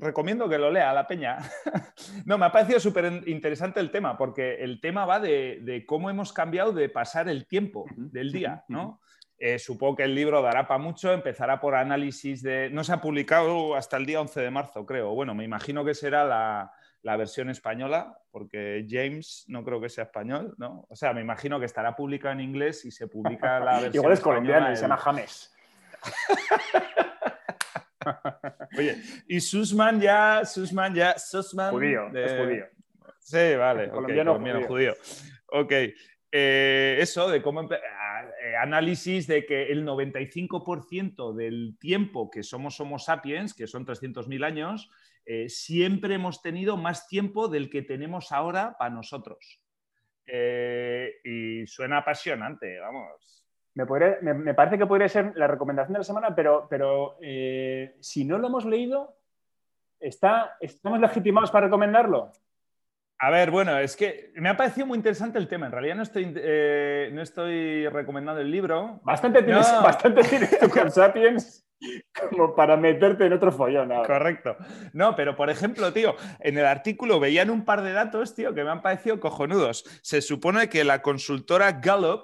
recomiendo 0.00 0.48
que 0.48 0.58
lo 0.58 0.70
lea 0.70 0.92
la 0.92 1.06
peña. 1.06 1.38
no, 2.26 2.36
me 2.38 2.46
ha 2.46 2.52
parecido 2.52 2.78
súper 2.78 3.22
interesante 3.26 3.80
el 3.80 3.90
tema, 3.90 4.16
porque 4.16 4.56
el 4.62 4.80
tema 4.80 5.04
va 5.06 5.18
de, 5.18 5.60
de 5.62 5.84
cómo 5.86 6.08
hemos 6.10 6.32
cambiado 6.32 6.72
de 6.72 6.88
pasar 6.88 7.28
el 7.28 7.46
tiempo 7.46 7.86
del 7.96 8.32
día, 8.32 8.64
¿no? 8.68 9.00
Eh, 9.40 9.58
supongo 9.60 9.94
que 9.96 10.02
el 10.02 10.14
libro 10.16 10.42
dará 10.42 10.66
para 10.66 10.78
mucho, 10.78 11.12
empezará 11.12 11.60
por 11.60 11.76
análisis 11.76 12.42
de... 12.42 12.70
No 12.70 12.82
se 12.82 12.92
ha 12.92 13.00
publicado 13.00 13.76
hasta 13.76 13.96
el 13.96 14.04
día 14.04 14.20
11 14.20 14.40
de 14.40 14.50
marzo, 14.50 14.84
creo. 14.84 15.14
Bueno, 15.14 15.32
me 15.34 15.44
imagino 15.44 15.84
que 15.84 15.94
será 15.94 16.24
la, 16.24 16.72
la 17.02 17.16
versión 17.16 17.48
española, 17.48 18.18
porque 18.32 18.84
James 18.88 19.44
no 19.46 19.62
creo 19.62 19.80
que 19.80 19.88
sea 19.88 20.04
español, 20.04 20.56
¿no? 20.58 20.86
O 20.88 20.96
sea, 20.96 21.12
me 21.12 21.20
imagino 21.20 21.60
que 21.60 21.66
estará 21.66 21.94
publicado 21.94 22.32
en 22.34 22.40
inglés 22.40 22.84
y 22.84 22.90
se 22.90 23.06
publica 23.06 23.60
la 23.60 23.72
versión 23.80 23.94
Igual 23.94 24.12
es 24.14 24.20
colombiano 24.20 24.72
y 24.72 24.76
se 24.76 24.82
llama 24.82 24.96
James. 24.96 25.54
Oye, 28.76 28.96
y 29.28 29.40
Sussman 29.40 30.00
ya, 30.00 30.44
Sussman 30.44 30.94
ya, 30.94 31.16
Sussman... 31.18 31.70
Judío, 31.70 32.08
de- 32.10 32.24
es 32.24 32.32
judío. 32.40 32.64
Sí, 33.20 33.54
vale. 33.56 33.88
Colombiano 33.90 34.32
colombiano 34.32 34.66
judío. 34.66 34.94
Ok. 35.52 35.72
Eh, 36.30 36.98
eso, 37.00 37.28
de 37.30 37.40
cómo 37.40 37.62
empe- 37.62 37.80
a- 37.80 38.28
eh, 38.44 38.56
análisis 38.56 39.26
de 39.26 39.46
que 39.46 39.72
el 39.72 39.84
95% 39.84 41.32
del 41.32 41.76
tiempo 41.78 42.30
que 42.30 42.42
somos 42.42 42.78
Homo 42.80 42.98
sapiens, 42.98 43.54
que 43.54 43.66
son 43.66 43.86
300.000 43.86 44.44
años, 44.44 44.90
eh, 45.24 45.48
siempre 45.48 46.14
hemos 46.14 46.42
tenido 46.42 46.76
más 46.76 47.08
tiempo 47.08 47.48
del 47.48 47.70
que 47.70 47.82
tenemos 47.82 48.30
ahora 48.32 48.76
para 48.78 48.90
nosotros. 48.94 49.60
Y 51.24 51.66
suena 51.66 51.98
apasionante, 51.98 52.78
vamos. 52.80 53.42
me, 53.74 54.34
me- 54.34 54.52
parece 54.54 54.76
que 54.76 54.84
podría 54.86 55.08
ser 55.08 55.32
la 55.36 55.46
recomendación 55.46 55.94
de 55.94 55.98
la 56.00 56.04
semana, 56.04 56.34
pero, 56.34 56.66
pero 56.68 57.16
si 58.00 58.24
no 58.26 58.36
lo 58.36 58.48
hemos 58.48 58.66
leído, 58.66 59.16
¿está, 60.00 60.56
¿estamos 60.60 61.00
legitimados 61.00 61.50
para 61.50 61.66
recomendarlo? 61.66 62.32
A 63.20 63.30
ver, 63.30 63.50
bueno, 63.50 63.76
es 63.78 63.96
que 63.96 64.30
me 64.36 64.48
ha 64.48 64.56
parecido 64.56 64.86
muy 64.86 64.96
interesante 64.96 65.38
el 65.38 65.48
tema. 65.48 65.66
En 65.66 65.72
realidad 65.72 65.96
no 65.96 66.02
estoy, 66.04 66.32
eh, 66.36 67.10
no 67.12 67.20
estoy 67.22 67.88
recomendando 67.88 68.40
el 68.40 68.50
libro. 68.50 69.00
Bastante 69.02 69.42
tienes, 69.42 69.70
No. 69.72 69.82
bastante 69.82 70.22
tienes 70.22 70.58
tú 70.60 70.68
con 70.70 70.90
Sapiens 70.90 71.64
como 72.30 72.54
para 72.54 72.76
meterte 72.76 73.26
en 73.26 73.32
otro 73.32 73.50
follón 73.52 73.90
ahora. 73.92 74.06
Correcto. 74.06 74.56
No, 74.92 75.16
pero 75.16 75.34
por 75.36 75.50
ejemplo, 75.50 75.92
tío, 75.92 76.14
en 76.40 76.58
el 76.58 76.66
artículo 76.66 77.18
veían 77.20 77.50
un 77.50 77.64
par 77.64 77.82
de 77.82 77.92
datos, 77.92 78.34
tío, 78.36 78.54
que 78.54 78.62
me 78.64 78.70
han 78.70 78.82
parecido 78.82 79.18
cojonudos. 79.18 79.84
Se 80.02 80.20
supone 80.20 80.68
que 80.68 80.84
la 80.84 81.02
consultora 81.02 81.72
Gallup, 81.72 82.22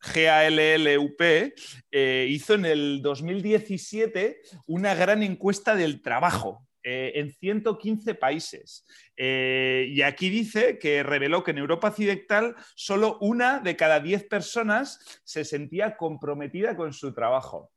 G-A-L-L-U-P, 0.00 1.54
eh, 1.90 2.26
hizo 2.28 2.54
en 2.54 2.66
el 2.66 3.02
2017 3.02 4.40
una 4.66 4.94
gran 4.94 5.22
encuesta 5.22 5.74
del 5.74 6.02
trabajo. 6.02 6.66
Eh, 6.84 7.12
en 7.16 7.32
115 7.32 8.14
países. 8.14 8.86
Eh, 9.16 9.86
y 9.90 10.02
aquí 10.02 10.28
dice 10.28 10.78
que 10.78 11.02
reveló 11.02 11.42
que 11.42 11.52
en 11.52 11.58
Europa 11.58 11.88
Occidental 11.88 12.54
solo 12.76 13.18
una 13.20 13.58
de 13.58 13.74
cada 13.74 14.00
10 14.00 14.24
personas 14.24 15.20
se 15.24 15.44
sentía 15.44 15.96
comprometida 15.96 16.76
con 16.76 16.92
su 16.92 17.14
trabajo 17.14 17.73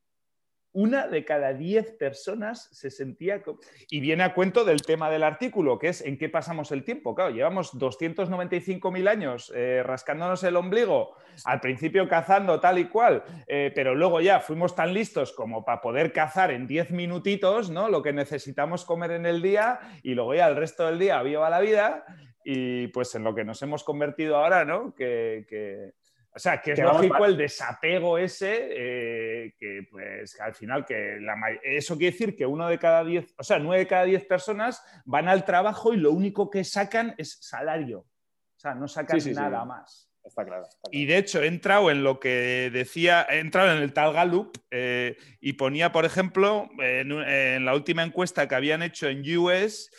una 0.78 1.08
de 1.08 1.26
cada 1.26 1.54
diez 1.54 1.92
personas 1.98 2.70
se 2.72 2.92
sentía... 2.92 3.42
Y 3.90 4.00
viene 4.00 4.22
a 4.22 4.36
cuento 4.36 4.64
del 4.64 4.84
tema 4.84 5.10
del 5.10 5.24
artículo, 5.24 5.80
que 5.80 5.88
es 5.88 6.02
en 6.06 6.20
qué 6.20 6.30
pasamos 6.30 6.72
el 6.72 6.84
tiempo. 6.84 7.16
Claro, 7.16 7.32
llevamos 7.32 7.74
295.000 7.74 9.10
años 9.10 9.52
eh, 9.56 9.82
rascándonos 9.84 10.44
el 10.44 10.56
ombligo, 10.56 11.16
al 11.46 11.62
principio 11.62 12.08
cazando 12.08 12.60
tal 12.60 12.78
y 12.78 12.90
cual, 12.90 13.24
eh, 13.48 13.72
pero 13.74 13.96
luego 13.96 14.22
ya 14.22 14.40
fuimos 14.40 14.76
tan 14.76 14.94
listos 14.94 15.34
como 15.34 15.66
para 15.66 15.82
poder 15.82 16.14
cazar 16.14 16.52
en 16.52 16.68
10 16.68 16.92
minutitos 16.92 17.72
¿no? 17.72 17.90
lo 17.90 18.04
que 18.04 18.14
necesitamos 18.14 18.86
comer 18.86 19.10
en 19.12 19.26
el 19.26 19.42
día 19.42 19.80
y 20.04 20.14
luego 20.14 20.36
ya 20.36 20.48
el 20.48 20.56
resto 20.56 20.86
del 20.86 21.00
día 21.00 21.24
viva 21.24 21.50
la 21.50 21.60
vida 21.60 22.06
y 22.44 22.88
pues 22.90 23.16
en 23.16 23.24
lo 23.24 23.34
que 23.34 23.44
nos 23.44 23.64
hemos 23.64 23.84
convertido 23.84 24.38
ahora, 24.38 24.64
¿no? 24.64 24.94
Que- 24.94 25.94
o 26.38 26.40
sea, 26.40 26.62
que 26.62 26.74
es 26.74 26.80
Que 26.80 26.84
lógico 26.84 27.26
el 27.26 27.36
desapego 27.36 28.16
ese, 28.20 28.70
eh, 28.70 29.56
que 29.58 29.88
pues 29.90 30.40
al 30.40 30.54
final 30.54 30.86
que 30.86 31.18
la 31.20 31.34
eso 31.64 31.98
quiere 31.98 32.12
decir 32.12 32.36
que 32.36 32.46
uno 32.46 32.68
de 32.68 32.78
cada 32.78 33.04
diez, 33.04 33.34
o 33.40 33.44
sea, 33.44 33.58
nueve 33.58 33.86
de 33.86 33.88
cada 33.88 34.04
diez 34.04 34.24
personas 34.24 34.84
van 35.04 35.28
al 35.28 35.44
trabajo 35.46 35.96
y 35.96 35.98
lo 35.98 36.12
único 36.12 36.52
que 36.52 36.64
sacan 36.64 37.16
es 37.18 37.40
salario. 37.42 38.02
O 38.02 38.60
sea, 38.60 38.76
no 38.76 38.88
sacan 38.88 39.20
Sí, 39.20 39.30
sí, 39.30 39.36
sí. 39.36 39.42
nada 39.42 39.66
más. 39.66 40.07
Está 40.28 40.46
claro. 40.46 40.64
está 40.64 40.78
claro. 40.82 40.92
Y 40.92 41.06
de 41.06 41.18
hecho 41.18 41.42
he 41.42 41.48
entrado 41.48 41.90
en 41.90 42.04
lo 42.04 42.20
que 42.20 42.70
decía, 42.72 43.26
he 43.30 43.40
entrado 43.40 43.76
en 43.76 43.82
el 43.82 43.94
tal 43.94 44.14
Gallup 44.14 44.58
eh, 44.72 45.18
y 45.40 45.54
ponía, 45.54 45.92
por 45.92 46.06
ejemplo, 46.06 46.70
en 46.80 47.66
la 47.66 47.74
última 47.74 48.04
encuesta 48.04 48.48
que 48.48 48.56
habían 48.56 48.84
hecho 48.84 49.08
en 49.08 49.24
US, 49.38 49.90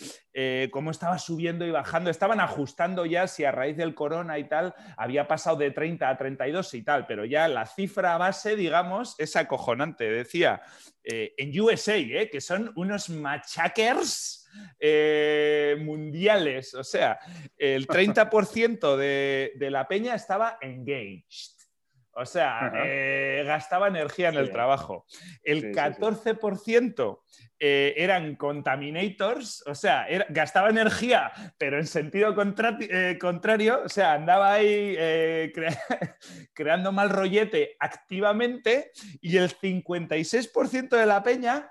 eh, 0.40 0.68
cómo 0.70 0.92
estaba 0.92 1.18
subiendo 1.18 1.66
y 1.66 1.72
bajando. 1.72 2.10
Estaban 2.10 2.38
ajustando 2.38 3.04
ya 3.04 3.26
si 3.26 3.44
a 3.44 3.50
raíz 3.50 3.76
del 3.76 3.96
corona 3.96 4.38
y 4.38 4.44
tal 4.44 4.72
había 4.96 5.26
pasado 5.26 5.56
de 5.56 5.72
30 5.72 6.08
a 6.08 6.16
32 6.16 6.74
y 6.74 6.82
tal, 6.82 7.08
pero 7.08 7.24
ya 7.24 7.48
la 7.48 7.66
cifra 7.66 8.16
base, 8.18 8.54
digamos, 8.54 9.16
es 9.18 9.34
acojonante. 9.34 10.08
Decía, 10.08 10.62
eh, 11.02 11.34
en 11.38 11.58
USA, 11.58 11.96
eh, 11.96 12.30
que 12.30 12.40
son 12.40 12.70
unos 12.76 13.08
machakers 13.10 14.37
eh, 14.78 15.76
mundiales, 15.80 16.74
o 16.74 16.84
sea, 16.84 17.18
el 17.56 17.86
30% 17.86 18.96
de, 18.96 19.52
de 19.56 19.70
la 19.70 19.86
peña 19.88 20.14
estaba 20.14 20.58
engaged. 20.60 21.56
O 22.20 22.26
sea, 22.26 22.72
eh, 22.84 23.44
gastaba 23.46 23.86
energía 23.86 24.30
en 24.30 24.34
el 24.38 24.50
trabajo. 24.50 25.06
El 25.44 25.60
Sí, 25.60 25.66
sí, 25.68 25.72
sí. 25.74 25.78
14% 25.78 27.20
eh, 27.60 27.94
eran 27.96 28.34
contaminators, 28.34 29.62
o 29.68 29.74
sea, 29.76 30.04
era- 30.08 30.26
gastaba 30.28 30.68
energía, 30.70 31.30
pero 31.58 31.78
en 31.78 31.86
sentido 31.86 32.34
contra- 32.34 32.76
eh, 32.80 33.18
contrario, 33.20 33.82
o 33.84 33.88
sea, 33.88 34.14
andaba 34.14 34.54
ahí 34.54 34.96
crea- 35.54 35.78
creando 36.54 36.90
mal 36.90 37.10
rollete 37.10 37.76
activamente 37.78 38.90
y 39.20 39.36
el 39.36 39.50
56% 39.50 40.96
de 40.96 41.06
la 41.06 41.22
peña 41.22 41.70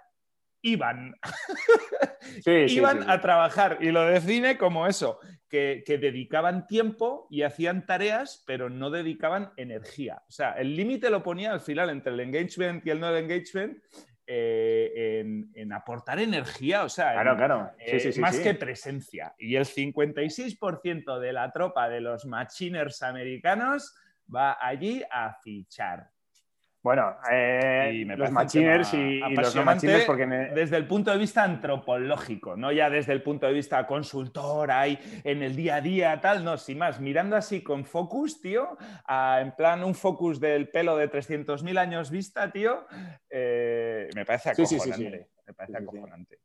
iban 0.61 1.15
Sí, 2.43 2.51
iban 2.69 2.97
sí, 2.99 3.03
sí. 3.05 3.09
a 3.11 3.21
trabajar 3.21 3.77
y 3.81 3.91
lo 3.91 4.05
define 4.05 4.57
como 4.57 4.85
eso, 4.87 5.19
que, 5.49 5.83
que 5.85 5.97
dedicaban 5.97 6.67
tiempo 6.67 7.27
y 7.31 7.43
hacían 7.43 7.85
tareas, 7.85 8.43
pero 8.45 8.69
no 8.69 8.89
dedicaban 8.89 9.51
energía. 9.57 10.23
O 10.27 10.31
sea, 10.31 10.51
el 10.53 10.75
límite 10.75 11.09
lo 11.09 11.23
ponía 11.23 11.51
al 11.53 11.61
final 11.61 11.89
entre 11.89 12.13
el 12.13 12.19
engagement 12.19 12.85
y 12.85 12.89
el 12.89 12.99
no 12.99 13.15
engagement 13.15 13.77
eh, 14.29 15.19
en, 15.21 15.49
en 15.53 15.71
aportar 15.71 16.19
energía, 16.19 16.83
o 16.83 16.89
sea, 16.89 17.13
Claro, 17.13 17.31
en- 17.31 17.37
claro. 17.37 17.71
Eh, 17.79 18.13
más 18.19 18.37
que 18.39 18.53
presencia. 18.55 19.33
Y 19.39 19.55
el 19.55 19.63
56% 19.65 21.19
de 21.19 21.33
la 21.33 21.51
tropa 21.53 21.87
de 21.87 22.01
los 22.01 22.25
machiners 22.25 23.01
americanos 23.03 23.95
va 24.33 24.57
allí 24.59 25.01
a 25.09 25.33
fichar. 25.41 26.09
Bueno, 26.83 27.17
eh, 27.29 27.91
Y 28.01 28.05
me 28.05 28.15
los 28.15 28.31
machiners 28.31 28.93
y, 28.93 28.97
y 28.97 29.35
los 29.35 29.55
no 29.55 29.65
machiners, 29.65 30.05
porque 30.05 30.25
me- 30.25 30.49
desde 30.51 30.77
el 30.77 30.87
punto 30.87 31.11
de 31.11 31.17
vista 31.17 31.43
antropológico, 31.43 32.55
no 32.55 32.71
ya 32.71 32.89
desde 32.89 33.13
el 33.13 33.21
punto 33.23 33.45
de 33.47 33.53
vista 33.53 33.85
consultor, 33.85 34.69
en 35.23 35.41
el 35.43 35.55
día 35.55 35.75
a 35.75 35.81
día, 35.81 36.21
tal, 36.21 36.43
no, 36.43 36.57
sin 36.57 36.77
más, 36.77 36.99
mirando 37.01 37.35
así 37.35 37.61
con 37.61 37.83
focus, 37.83 38.39
tío, 38.41 38.77
a- 39.05 39.39
en 39.41 39.53
plan 39.55 39.83
un 39.83 39.95
focus 39.95 40.39
del 40.39 40.69
pelo 40.69 40.95
de 40.95 41.07
300.000 41.09 41.77
años 41.77 42.09
vista, 42.11 42.51
tío, 42.51 42.85
eh, 43.29 44.07
me 44.15 44.23
parece 44.23 44.55
sí, 44.55 44.61
acojonante. 44.63 45.17
sí, 45.17 45.23
sí. 45.25 45.41
Me 45.47 45.53
parece 45.53 45.77
acojonante. 45.77 46.39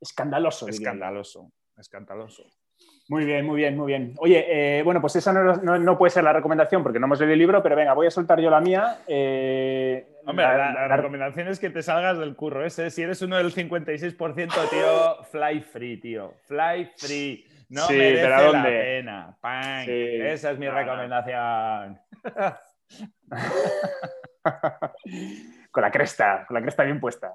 escandaloso. 0.00 0.68
Escandaloso, 0.68 1.50
escandaloso. 1.76 2.46
Muy 3.08 3.24
bien, 3.24 3.46
muy 3.46 3.56
bien, 3.56 3.74
muy 3.74 3.86
bien. 3.86 4.12
Oye, 4.18 4.44
eh, 4.78 4.82
bueno, 4.82 5.00
pues 5.00 5.16
esa 5.16 5.32
no, 5.32 5.56
no- 5.56 5.78
no 5.78 5.96
puede 5.96 6.10
ser 6.10 6.24
la 6.24 6.32
recomendación 6.34 6.82
porque 6.82 6.98
no 7.00 7.06
hemos 7.06 7.18
leído 7.18 7.32
el 7.32 7.38
libro, 7.38 7.62
pero 7.62 7.74
venga, 7.74 7.94
voy 7.94 8.06
a 8.06 8.10
soltar 8.10 8.38
yo 8.38 8.50
la 8.50 8.60
mía. 8.60 8.98
Eh, 9.06 10.06
Hombre, 10.26 10.44
la- 10.44 10.56
la, 10.58 10.72
la- 10.74 10.88
la 10.88 10.96
recomendación 10.98 11.48
es 11.48 11.58
que 11.58 11.70
te 11.70 11.82
salgas 11.82 12.18
del 12.18 12.36
curro 12.36 12.66
ese. 12.66 12.90
Si 12.90 13.00
eres 13.02 13.22
uno 13.22 13.38
del 13.38 13.50
56%, 13.54 14.68
tío, 14.68 15.24
fly 15.30 15.60
free, 15.62 15.96
tío. 15.98 16.34
Fly 16.46 16.90
free. 16.98 17.46
No 17.70 17.86
Sí, 17.86 17.94
merece 17.94 18.22
pero 18.22 18.34
¿a 18.36 18.52
la 18.52 18.62
pena. 18.62 19.36
Sí. 19.86 19.92
Esa 20.22 20.50
es 20.50 20.58
mi 20.58 20.68
recomendación. 20.68 21.98
con 25.70 25.82
la 25.82 25.90
cresta, 25.90 26.44
con 26.46 26.54
la 26.54 26.62
cresta 26.62 26.82
bien 26.82 27.00
puesta. 27.00 27.34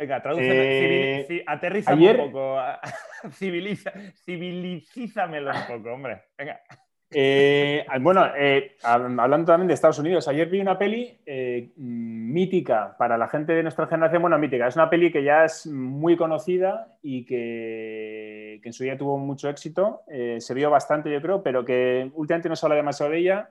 Venga, 0.00 0.22
tradúceme, 0.22 0.80
Eh, 1.20 1.44
ayer- 1.86 2.20
un 2.20 2.32
poco. 2.32 2.56
Civiliza, 3.32 3.92
civilizízamelo 4.24 5.50
un 5.50 5.66
poco, 5.76 5.92
hombre. 5.92 6.22
Venga. 6.38 6.60
Eh, 7.12 7.84
bueno, 8.00 8.24
eh, 8.36 8.76
hab- 8.82 9.20
hablando 9.20 9.52
también 9.52 9.68
de 9.68 9.74
Estados 9.74 9.98
Unidos, 9.98 10.26
ayer 10.28 10.48
vi 10.48 10.60
una 10.60 10.78
peli 10.78 11.18
eh, 11.26 11.72
mítica 11.76 12.96
para 12.96 13.18
la 13.18 13.28
gente 13.28 13.52
de 13.52 13.62
nuestra 13.62 13.86
generación. 13.88 14.22
Bueno, 14.22 14.38
mítica, 14.38 14.68
es 14.68 14.76
una 14.76 14.88
peli 14.88 15.10
que 15.12 15.22
ya 15.22 15.44
es 15.44 15.66
muy 15.66 16.16
conocida 16.16 16.96
y 17.02 17.26
que, 17.26 18.60
que 18.62 18.68
en 18.68 18.72
su 18.72 18.84
día 18.84 18.96
tuvo 18.96 19.18
mucho 19.18 19.50
éxito. 19.50 20.02
Se 20.38 20.54
vio 20.54 20.70
bastante, 20.70 21.12
yo 21.12 21.20
creo, 21.20 21.42
pero 21.42 21.62
que 21.64 22.10
últimamente 22.14 22.48
no 22.48 22.56
se 22.56 22.64
habla 22.64 22.76
demasiado 22.76 23.12
de 23.12 23.18
ella 23.18 23.50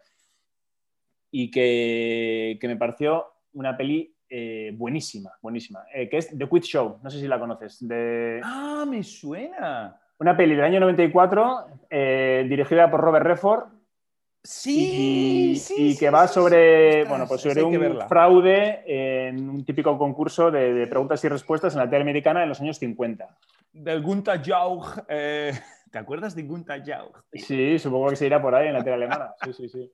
y 1.29 1.51
que, 1.51 2.57
que 2.59 2.67
me 2.67 2.75
pareció 2.77 3.27
una 3.53 3.77
peli 3.77 4.15
eh, 4.29 4.71
buenísima, 4.75 5.31
buenísima, 5.41 5.85
eh, 5.93 6.07
que 6.09 6.17
es 6.17 6.37
The 6.37 6.47
Quiz 6.47 6.65
Show. 6.65 6.99
No 7.03 7.09
sé 7.09 7.19
si 7.19 7.27
la 7.27 7.39
conoces. 7.39 7.85
De... 7.87 8.39
Ah, 8.43 8.85
me 8.87 9.03
suena. 9.03 9.99
Una 10.19 10.35
peli 10.35 10.55
del 10.55 10.65
año 10.65 10.79
94, 10.81 11.67
eh, 11.89 12.45
dirigida 12.47 12.91
por 12.91 13.01
Robert 13.01 13.25
Redford 13.25 13.79
Sí, 14.41 15.51
y, 15.51 15.55
sí, 15.57 15.73
y 15.77 15.93
sí, 15.93 15.99
que 15.99 16.09
va 16.09 16.25
sobre, 16.25 17.03
sí. 17.03 17.09
bueno, 17.09 17.27
pues 17.27 17.41
sobre 17.41 17.61
un 17.61 17.99
fraude 18.07 18.83
en 18.85 19.49
un 19.49 19.65
típico 19.65 19.97
concurso 19.97 20.49
de, 20.49 20.73
de 20.73 20.87
preguntas 20.87 21.21
y 21.25 21.27
respuestas 21.27 21.73
en 21.73 21.79
la 21.79 21.89
tele 21.89 22.03
americana 22.03 22.43
en 22.43 22.49
los 22.49 22.61
años 22.61 22.77
50. 22.77 23.27
Del 23.73 24.01
Gunta 24.01 24.41
Jauch. 24.41 25.05
¿Te 25.07 25.97
acuerdas 25.97 26.35
de 26.35 26.43
Gunta 26.43 26.81
Jauch? 26.83 27.17
Sí, 27.33 27.77
supongo 27.79 28.09
que 28.09 28.15
se 28.15 28.27
irá 28.27 28.41
por 28.41 28.55
ahí 28.55 28.67
en 28.67 28.73
la 28.73 28.83
tele 28.83 28.95
alemana. 28.95 29.33
Sí, 29.43 29.53
sí, 29.53 29.67
sí. 29.67 29.91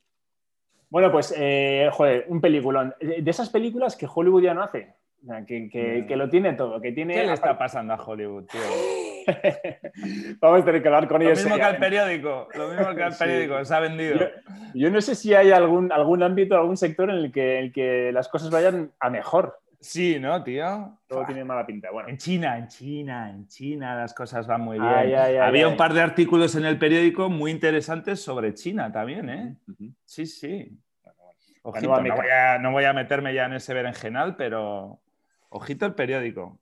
Bueno, 0.89 1.12
pues, 1.12 1.34
eh, 1.38 1.89
joder, 1.91 2.26
un 2.30 2.39
peliculón. 2.41 2.93
De 3.00 3.30
esas 3.30 3.50
películas 3.50 3.95
que 3.95 4.08
Hollywood 4.13 4.43
ya 4.43 4.54
no 4.54 4.63
hace. 4.63 4.93
O 5.24 5.28
sea, 5.28 5.43
que, 5.45 5.69
que- 6.08 6.15
lo 6.15 6.30
tiene 6.30 6.54
todo, 6.54 6.80
que 6.80 6.91
tiene... 6.91 7.15
¿Qué 7.15 7.26
le 7.26 7.34
está 7.34 7.58
pasando 7.58 7.93
a 7.93 7.98
Hollywood, 8.04 8.45
tío? 8.45 8.62
Vamos 10.39 10.62
a 10.62 10.65
tener 10.65 10.82
que 10.84 10.88
hablar 10.88 11.08
con 11.08 11.19
Lo 11.24 11.26
ellos. 11.28 11.39
mismo 11.43 11.56
que 11.56 11.63
al 11.63 11.78
seriamente. 11.78 11.98
periódico, 12.21 12.48
lo 12.54 12.67
mismo 12.69 12.95
que 12.95 13.04
al 13.04 13.13
Sí. 13.13 13.19
periódico, 13.24 13.65
se 13.65 13.74
ha 13.76 13.80
vendido. 13.80 14.19
Yo, 14.19 14.28
yo 14.76 14.89
no 14.91 15.02
sé 15.02 15.15
si 15.15 15.34
hay 15.34 15.52
algún, 15.52 15.91
algún 15.91 16.21
ámbito, 16.21 16.56
algún 16.56 16.78
sector 16.78 17.10
en 17.10 17.15
el 17.17 17.32
que, 17.32 17.58
el 17.60 17.71
que 17.74 18.12
las 18.13 18.28
cosas 18.30 18.52
vayan 18.52 18.91
a 19.00 19.10
mejor. 19.10 19.60
Sí, 19.86 20.19
¿no, 20.19 20.43
tío? 20.43 20.98
Todo 21.08 21.26
tiene 21.28 21.43
mala 21.43 21.63
pinta. 21.63 21.91
Bueno, 21.91 22.10
En 22.10 22.17
China, 22.17 22.58
en 22.58 22.67
China, 22.67 23.30
en 23.30 23.48
China 23.48 23.95
las 23.95 24.15
cosas 24.15 24.48
van 24.48 24.62
muy 24.62 24.80
bien. 24.80 24.91
Ay, 24.91 25.13
ay, 25.13 25.36
ay, 25.36 25.38
Había 25.38 25.67
ay. 25.67 25.71
un 25.71 25.78
par 25.78 25.93
de 25.93 26.02
artículos 26.02 26.56
en 26.56 26.65
el 26.65 26.80
periódico 26.80 27.30
muy 27.30 27.52
interesantes 27.52 28.19
sobre 28.19 28.56
China 28.56 28.91
también, 28.91 29.30
¿eh? 29.30 29.56
Sí, 30.04 30.26
sí. 30.26 30.76
Ojito, 31.62 32.02
no 32.02 32.15
voy, 32.15 32.30
a, 32.30 32.58
no 32.58 32.71
voy 32.71 32.84
a 32.84 32.93
meterme 32.93 33.32
ya 33.36 33.45
en 33.45 33.54
ese 33.54 33.76
berenjenal, 33.76 34.36
pero 34.36 35.02
ojito 35.50 35.86
el 35.86 35.93
periódico. 35.93 36.60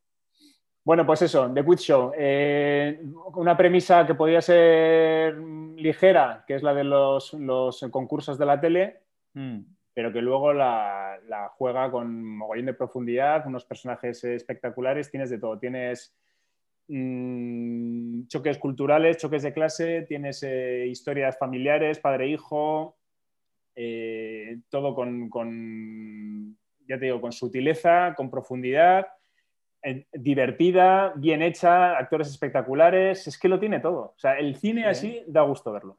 Bueno, 0.84 1.06
pues 1.06 1.22
eso, 1.22 1.50
The 1.54 1.64
Quiz 1.64 1.80
Show. 1.80 2.12
Eh, 2.18 3.02
una 3.36 3.56
premisa 3.56 4.06
que 4.06 4.16
podría 4.16 4.42
ser 4.42 5.38
ligera, 5.38 6.44
que 6.46 6.56
es 6.56 6.64
la 6.64 6.74
de 6.74 6.84
los, 6.84 7.38
concursos 7.90 8.38
de 8.38 8.46
la 8.46 8.60
tele, 8.60 9.00
hmm. 9.34 9.60
Pero 9.94 10.12
que 10.12 10.22
luego 10.22 10.54
la, 10.54 11.20
juega 11.56 11.92
con 11.92 12.24
mogollón 12.38 12.68
de 12.68 12.74
profundidad, 12.74 13.46
unos 13.46 13.66
personajes 13.66 14.24
espectaculares, 14.24 15.12
tienes 15.12 15.30
de 15.30 15.38
todo. 15.38 15.60
Tienes 15.60 16.16
mm, 16.88 18.28
choques 18.28 18.58
culturales, 18.58 19.18
choques 19.18 19.44
de 19.44 19.54
clase, 19.54 20.02
tienes 20.04 20.44
eh, 20.44 20.88
historias 20.88 21.38
familiares, 21.38 22.00
padre-hijo, 22.00 22.98
eh, 23.76 24.60
todo 24.70 24.96
con, 24.96 25.30
con, 25.30 26.58
ya 26.88 26.98
te 26.98 27.06
digo, 27.06 27.22
con 27.22 27.32
sutileza, 27.32 28.14
con 28.16 28.32
profundidad 28.32 29.08
divertida, 30.14 31.14
bien 31.16 31.42
hecha, 31.42 31.98
actores 31.98 32.30
espectaculares, 32.30 33.28
es 33.28 33.38
que 33.38 33.50
lo 33.50 33.60
tiene 33.60 33.80
todo. 33.80 34.14
O 34.16 34.20
sea, 34.20 34.38
el 34.38 34.56
cine 34.56 34.86
así 34.86 35.24
da 35.28 35.42
gusto 35.42 35.74
verlo. 35.74 35.98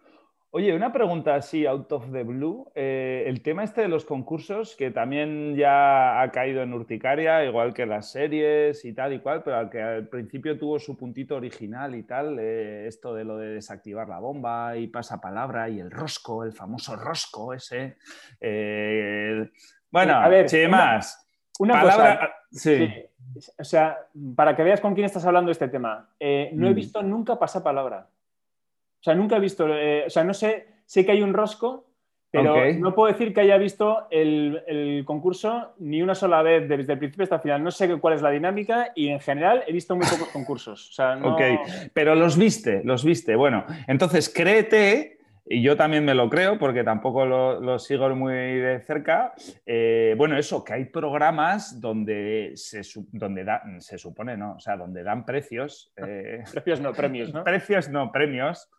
Oye, 0.57 0.73
una 0.73 0.93
pregunta 0.93 1.35
así, 1.35 1.67
out 1.67 1.91
of 1.91 2.13
the 2.13 2.23
blue. 2.23 2.71
Eh, 2.77 3.25
el 3.27 3.43
tema 3.43 3.65
este 3.65 3.81
de 3.81 3.89
los 3.89 4.05
concursos, 4.05 4.77
que 4.77 4.93
también 4.93 5.57
ya 5.57 6.23
ha 6.23 6.31
caído 6.31 6.63
en 6.63 6.73
urticaria, 6.73 7.45
igual 7.45 7.75
que 7.75 7.87
las 7.87 8.13
series 8.13 8.85
y 8.85 8.93
tal 8.93 9.15
y 9.15 9.19
cual, 9.19 9.43
pero 9.43 9.57
al 9.57 9.69
que 9.69 9.83
al 9.83 10.07
principio 10.07 10.57
tuvo 10.57 10.79
su 10.79 10.97
puntito 10.97 11.35
original 11.35 11.97
y 11.97 12.05
tal, 12.05 12.39
eh, 12.39 12.87
esto 12.87 13.13
de 13.17 13.25
lo 13.25 13.37
de 13.37 13.49
desactivar 13.49 14.09
la 14.09 14.21
bomba 14.21 14.77
y 14.77 14.87
pasapalabra 14.87 15.69
y 15.69 15.81
el 15.81 15.91
rosco, 15.91 16.45
el 16.45 16.53
famoso 16.53 16.95
rosco 16.95 17.53
ese. 17.53 17.97
Eh, 18.41 19.51
bueno, 19.91 20.15
a 20.15 20.29
ver, 20.29 20.47
más. 20.69 21.27
Una, 21.59 21.81
palabra, 21.81 22.33
sí 22.53 22.89
o 23.59 23.65
sea, 23.65 23.99
para 24.37 24.55
que 24.55 24.63
veas 24.63 24.81
con 24.81 24.95
quién 24.95 25.07
estás 25.07 25.27
hablando 25.27 25.51
este 25.51 25.67
tema, 25.67 26.11
no 26.21 26.69
he 26.69 26.71
mm. 26.71 26.75
visto 26.75 27.03
nunca 27.03 27.37
pasapalabra. 27.41 28.07
O 29.05 29.11
sea, 29.11 29.15
nunca 29.15 29.37
he 29.37 29.41
visto, 29.41 29.69
eh, 29.69 30.05
o 30.07 30.09
sea, 30.09 30.25
no 30.25 30.33
sé, 30.33 30.67
sé 30.87 31.05
que 31.05 31.13
hay 31.13 31.21
un 31.21 31.35
rosco, 31.35 31.85
pero 32.31 32.73
no 32.73 32.95
puedo 32.95 33.13
decir 33.13 33.35
que 33.35 33.43
haya 33.43 33.59
visto 33.59 34.07
el, 34.11 35.05
concurso 35.05 35.75
ni 35.79 36.01
una 36.01 36.15
sola 36.15 36.41
vez 36.41 36.67
desde 36.67 36.95
el 36.95 36.99
principio 36.99 37.25
hasta 37.25 37.37
el 37.37 37.43
final. 37.43 37.63
No 37.63 37.71
sé 37.71 37.95
cuál 37.99 38.15
es 38.15 38.23
la 38.23 38.31
dinámica 38.31 38.93
y 38.95 39.09
en 39.09 39.21
general 39.21 39.63
he 39.67 39.75
visto 39.75 39.95
muy 39.95 40.07
pocos 40.07 40.29
concursos. 40.29 40.89
O 40.89 40.93
sea, 40.95 41.19
Ok, 41.23 41.43
pero 41.93 42.15
los 42.15 42.39
viste, 42.39 42.81
los 42.83 43.05
viste. 43.05 43.37
Bueno, 43.37 43.67
entonces 43.87 44.31
créete 44.31 45.19
y 45.47 45.63
yo 45.63 45.77
también 45.77 46.05
me 46.05 46.15
lo 46.15 46.31
creo 46.31 46.59
porque 46.59 46.85
tampoco 46.85 47.27
lo, 47.27 47.79
sigo 47.79 48.09
muy 48.17 48.35
de 48.35 48.81
cerca. 48.81 49.35
Eh, 49.67 50.15
bueno, 50.17 50.39
eso, 50.39 50.65
que 50.65 50.73
hay 50.73 50.85
programas 50.87 51.81
donde 51.81 52.53
se, 52.55 52.81
donde 53.13 53.61
se 53.81 53.99
supone, 53.99 54.39
¿no? 54.39 54.55
O 54.55 54.61
sea, 54.61 54.77
donde 54.77 55.03
dan 55.03 55.25
precios. 55.25 55.93
Eh, 56.07 56.45
precios 56.53 56.81
no, 56.81 56.93
premios, 56.93 57.33
¿no? 57.33 57.45
precios 57.45 57.89
no, 57.89 58.13
premios. 58.13 58.71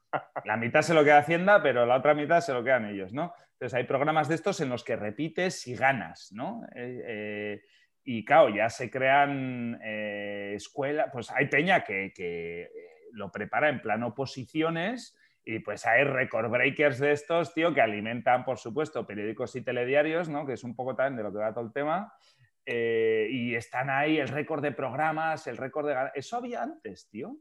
La 0.46 0.58
mitad 0.58 0.82
se 0.82 0.94
lo 0.94 1.04
queda 1.04 1.20
Hacienda, 1.20 1.62
pero 1.62 1.86
la 1.86 1.98
otra 1.98 2.14
mitad 2.14 2.40
se 2.40 2.54
lo 2.54 2.64
quedan 2.64 2.86
ellos, 2.86 3.14
¿no? 3.14 3.34
Entonces 3.54 3.74
hay 3.74 3.84
programas 3.86 4.30
de 4.30 4.36
estos 4.36 4.62
en 4.62 4.70
los 4.70 4.84
que 4.84 4.96
repites 4.96 5.66
y 5.68 5.76
ganas, 5.76 6.32
¿no? 6.34 6.62
Eh, 6.76 7.62
y 8.04 8.24
claro, 8.24 8.50
ya 8.50 8.70
se 8.70 8.92
crean 8.92 9.80
escuelas, 9.82 11.10
pues 11.12 11.32
hay 11.32 11.48
peña 11.48 11.84
que, 11.84 12.14
que 12.16 12.70
lo 13.12 13.32
prepara 13.32 13.70
en 13.70 13.82
plan 13.82 14.04
oposiciones 14.04 15.18
y 15.46 15.60
pues 15.60 15.86
hay 15.86 16.04
record 16.04 16.50
breakers 16.50 16.98
de 16.98 17.12
estos, 17.12 17.54
tío, 17.54 17.72
que 17.72 17.80
alimentan, 17.80 18.44
por 18.44 18.58
supuesto, 18.58 19.06
periódicos 19.06 19.56
y 19.56 19.62
telediarios, 19.62 20.28
¿no? 20.28 20.44
Que 20.46 20.54
es 20.54 20.64
un 20.64 20.76
poco 20.76 20.96
también 20.96 21.18
de 21.18 21.24
lo 21.24 21.32
que 21.32 21.38
va 21.38 21.54
todo 21.54 21.66
el 21.66 21.72
tema. 21.72 22.12
Eh, 22.66 23.28
y 23.30 23.54
están 23.54 23.92
ahí 23.92 24.18
el 24.18 24.28
récord 24.28 24.64
de 24.64 24.72
programas, 24.72 25.46
el 25.46 25.58
récord 25.58 25.88
de... 25.88 25.96
Eso 26.16 26.38
había 26.38 26.64
antes, 26.64 27.08
tío. 27.10 27.38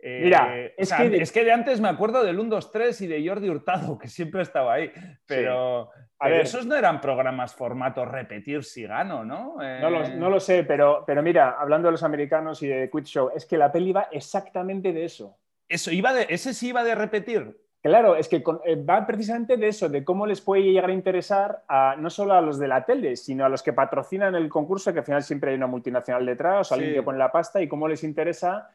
Eh, 0.00 0.20
Mira, 0.22 0.56
es, 0.76 0.92
que 0.92 1.10
de... 1.10 1.18
es, 1.18 1.32
que 1.32 1.42
de... 1.42 1.50
antes 1.50 1.80
me 1.80 1.88
acuerdo 1.88 2.22
del 2.22 2.38
1, 2.38 2.50
2, 2.50 2.70
3 2.70 3.00
y 3.00 3.06
de 3.08 3.28
Jordi 3.28 3.50
Hurtado, 3.50 3.98
que 3.98 4.06
siempre 4.06 4.42
estaba 4.42 4.74
ahí. 4.74 4.92
Pero, 5.26 5.90
a 6.20 6.28
ver, 6.28 6.42
esos 6.42 6.66
no 6.66 6.76
eran 6.76 7.00
programas 7.00 7.52
formato 7.52 8.04
repetir 8.04 8.62
si 8.62 8.84
gano, 8.84 9.24
¿no? 9.24 9.56
No, 9.56 9.90
lo, 9.90 10.08
no, 10.08 10.30
lo, 10.30 10.38
sé, 10.38 10.62
pero, 10.62 11.02
pero 11.04 11.20
mira, 11.20 11.56
hablando 11.58 11.88
de 11.88 11.92
los 11.92 12.04
americanos 12.04 12.62
y 12.62 12.68
de 12.68 12.88
Quit 12.88 13.06
Show, 13.06 13.32
es 13.34 13.44
que 13.44 13.58
la 13.58 13.72
peli 13.72 13.90
va 13.90 14.06
exactamente 14.12 14.92
de 14.92 15.04
eso. 15.04 15.36
Eso 15.68 15.90
iba 15.90 16.12
de, 16.12 16.26
ese 16.30 16.54
sí 16.54 16.68
iba 16.68 16.84
de 16.84 16.94
repetir. 16.94 17.56
Claro, 17.80 18.16
es 18.16 18.28
que 18.28 18.42
eh, 18.64 18.76
va 18.76 19.06
precisamente 19.06 19.56
de 19.56 19.68
eso, 19.68 19.88
de 19.88 20.04
cómo 20.04 20.26
les 20.26 20.40
puede 20.40 20.62
llegar 20.62 20.90
a 20.90 20.92
interesar 20.92 21.64
a, 21.68 21.94
no 21.96 22.10
solo 22.10 22.34
a 22.34 22.40
los 22.40 22.58
de 22.58 22.66
la 22.66 22.84
tele, 22.84 23.14
sino 23.16 23.44
a 23.44 23.48
los 23.48 23.62
que 23.62 23.72
patrocinan 23.72 24.34
el 24.34 24.48
concurso, 24.48 24.92
que 24.92 24.98
al 24.98 25.04
final 25.04 25.22
siempre 25.22 25.52
hay 25.52 25.56
una 25.56 25.68
multinacional 25.68 26.26
detrás, 26.26 26.70
o 26.70 26.74
alguien 26.74 26.94
que 26.94 27.02
pone 27.02 27.18
la 27.18 27.30
pasta, 27.30 27.62
y 27.62 27.68
cómo 27.68 27.86
les 27.86 28.02
interesa 28.02 28.68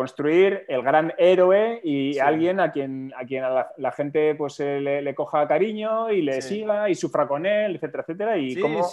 construir 0.00 0.64
el 0.66 0.80
gran 0.80 1.12
héroe 1.18 1.78
y 1.84 2.18
alguien 2.18 2.58
a 2.58 2.72
quien 2.72 3.12
a, 3.14 3.26
quien 3.26 3.42
la, 3.42 3.92
gente 3.92 4.34
pues 4.34 4.58
eh, 4.58 4.80
le, 4.80 5.14
coja 5.14 5.46
cariño 5.46 6.10
y 6.10 6.22
le 6.22 6.40
siga 6.40 6.88
y 6.88 6.94
sufra 6.94 7.28
con 7.28 7.44
él, 7.44 7.76
etcétera, 7.76 8.04
etcétera. 8.04 8.38
Y 8.38 8.56
cómo 8.56 8.88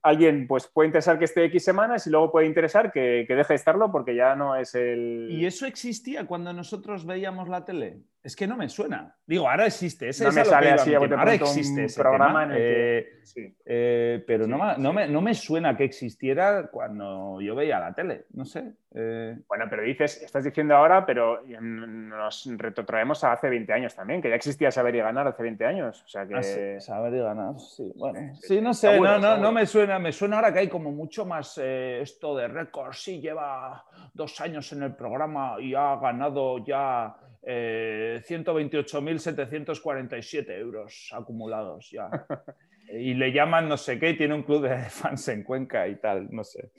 alguien 0.00 0.46
pues 0.48 0.66
puede 0.66 0.86
interesar 0.86 1.18
que 1.18 1.26
esté 1.26 1.44
X 1.44 1.62
semanas 1.62 2.06
y 2.06 2.10
luego 2.10 2.32
puede 2.32 2.46
interesar 2.46 2.90
que, 2.90 3.26
que, 3.28 3.34
deje 3.34 3.52
de 3.52 3.56
estarlo 3.56 3.92
porque 3.92 4.14
ya 4.14 4.34
no 4.36 4.56
es 4.56 4.74
el... 4.74 5.28
¿Y 5.30 5.44
eso 5.44 5.66
existía 5.66 6.26
cuando 6.26 6.54
nosotros 6.54 7.04
veíamos 7.04 7.50
la 7.50 7.66
tele? 7.66 7.98
Es 8.22 8.34
que 8.34 8.46
no 8.46 8.56
me 8.56 8.68
suena. 8.68 9.14
Digo, 9.24 9.48
ahora 9.48 9.66
existe. 9.66 10.08
Ese 10.08 10.24
no 10.24 10.32
me 10.32 10.44
sale 10.44 10.70
así, 10.70 10.92
ahora 10.92 11.34
existe 11.34 11.84
ese 11.84 12.00
programa 12.00 12.44
en 12.44 12.50
el 12.50 12.56
que... 12.56 12.98
Eh, 12.98 13.54
eh, 13.64 14.24
pero 14.26 14.46
no, 14.46 14.58
me, 14.92 15.06
no, 15.06 15.20
me, 15.20 15.34
suena 15.34 15.76
que 15.76 15.84
existiera 15.84 16.68
cuando 16.68 17.40
yo 17.40 17.54
veía 17.54 17.78
la 17.78 17.94
tele. 17.94 18.24
No 18.32 18.44
sé. 18.44 18.72
Eh. 18.94 19.38
Bueno, 19.46 19.66
pero 19.70 19.82
dices, 19.82 20.22
estás 20.22 20.42
diciendo 20.42 20.74
ahora, 20.74 21.06
pero 21.06 21.42
nos 21.46 22.48
retrotraemos 22.56 23.22
a 23.22 23.32
hace 23.32 23.48
20 23.48 23.72
años 23.72 23.94
también, 23.94 24.20
que 24.20 24.30
ya 24.30 24.34
existía 24.34 24.70
Saber 24.70 24.96
y 24.96 24.98
Ganar 24.98 25.28
hace 25.28 25.42
20 25.42 25.64
años. 25.64 26.02
O 26.04 26.08
sea 26.08 26.26
que... 26.26 26.34
Ah, 26.34 26.80
saber 26.80 27.14
y 27.14 27.18
Ganar, 27.18 27.60
sí. 27.60 27.92
Bueno, 27.94 28.34
sí, 28.42 28.60
no 28.60 28.74
sé, 28.74 28.98
no, 28.98 29.18
no, 29.18 29.36
no, 29.36 29.52
me 29.52 29.64
suena. 29.64 29.98
Me 29.98 30.10
suena 30.10 30.36
ahora 30.36 30.52
que 30.52 30.58
hay 30.60 30.68
como 30.68 30.90
mucho 30.90 31.24
más 31.24 31.58
esto 31.58 32.36
de 32.36 32.48
récords. 32.48 33.02
Sí, 33.02 33.20
lleva 33.20 33.84
dos 34.12 34.40
años 34.40 34.72
en 34.72 34.82
el 34.82 34.94
programa 34.96 35.56
y 35.60 35.74
ha 35.74 35.96
ganado 35.96 36.64
ya 36.64 37.14
eh, 37.50 38.20
128.747 38.28 40.50
euros 40.58 41.08
acumulados 41.12 41.90
ya. 41.90 42.10
y 42.92 43.14
le 43.14 43.32
llaman 43.32 43.70
no 43.70 43.78
sé 43.78 43.98
qué 43.98 44.10
y 44.10 44.18
tiene 44.18 44.34
un 44.34 44.42
club 44.42 44.68
de 44.68 44.76
fans 44.90 45.26
en 45.28 45.44
Cuenca 45.44 45.88
y 45.88 45.96
tal, 45.96 46.28
no 46.30 46.44
sé. 46.44 46.72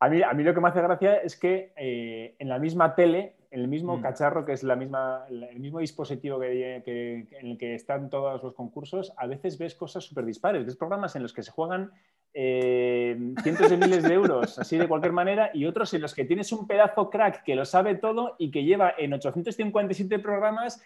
A 0.00 0.08
mí, 0.08 0.22
a 0.22 0.32
mí 0.32 0.42
lo 0.42 0.54
que 0.54 0.60
me 0.62 0.68
hace 0.68 0.80
gracia 0.80 1.16
es 1.16 1.38
que 1.38 1.74
eh, 1.76 2.34
en 2.38 2.48
la 2.48 2.58
misma 2.58 2.94
tele, 2.94 3.35
el 3.50 3.68
mismo 3.68 3.96
mm. 3.96 4.02
cacharro, 4.02 4.44
que 4.44 4.52
es 4.52 4.62
la 4.62 4.76
misma, 4.76 5.24
el 5.28 5.60
mismo 5.60 5.80
dispositivo 5.80 6.40
que, 6.40 7.26
en 7.30 7.46
el 7.46 7.58
que 7.58 7.74
están 7.74 8.10
todos 8.10 8.42
los 8.42 8.54
concursos, 8.54 9.12
a 9.16 9.26
veces 9.26 9.58
ves 9.58 9.74
cosas 9.74 10.04
súper 10.04 10.24
dispares. 10.24 10.64
Ves 10.64 10.76
programas 10.76 11.16
en 11.16 11.22
los 11.22 11.32
que 11.32 11.42
se 11.42 11.50
juegan 11.50 11.90
eh, 12.34 13.16
cientos 13.42 13.70
de 13.70 13.76
miles 13.76 14.02
de 14.02 14.14
euros, 14.14 14.58
así 14.58 14.76
de 14.76 14.88
cualquier 14.88 15.12
manera, 15.12 15.50
y 15.54 15.66
otros 15.66 15.92
en 15.94 16.02
los 16.02 16.14
que 16.14 16.24
tienes 16.24 16.52
un 16.52 16.66
pedazo 16.66 17.10
crack 17.10 17.44
que 17.44 17.54
lo 17.54 17.64
sabe 17.64 17.94
todo 17.94 18.34
y 18.38 18.50
que 18.50 18.64
lleva 18.64 18.94
en 18.98 19.12
857 19.12 20.18
programas 20.18 20.82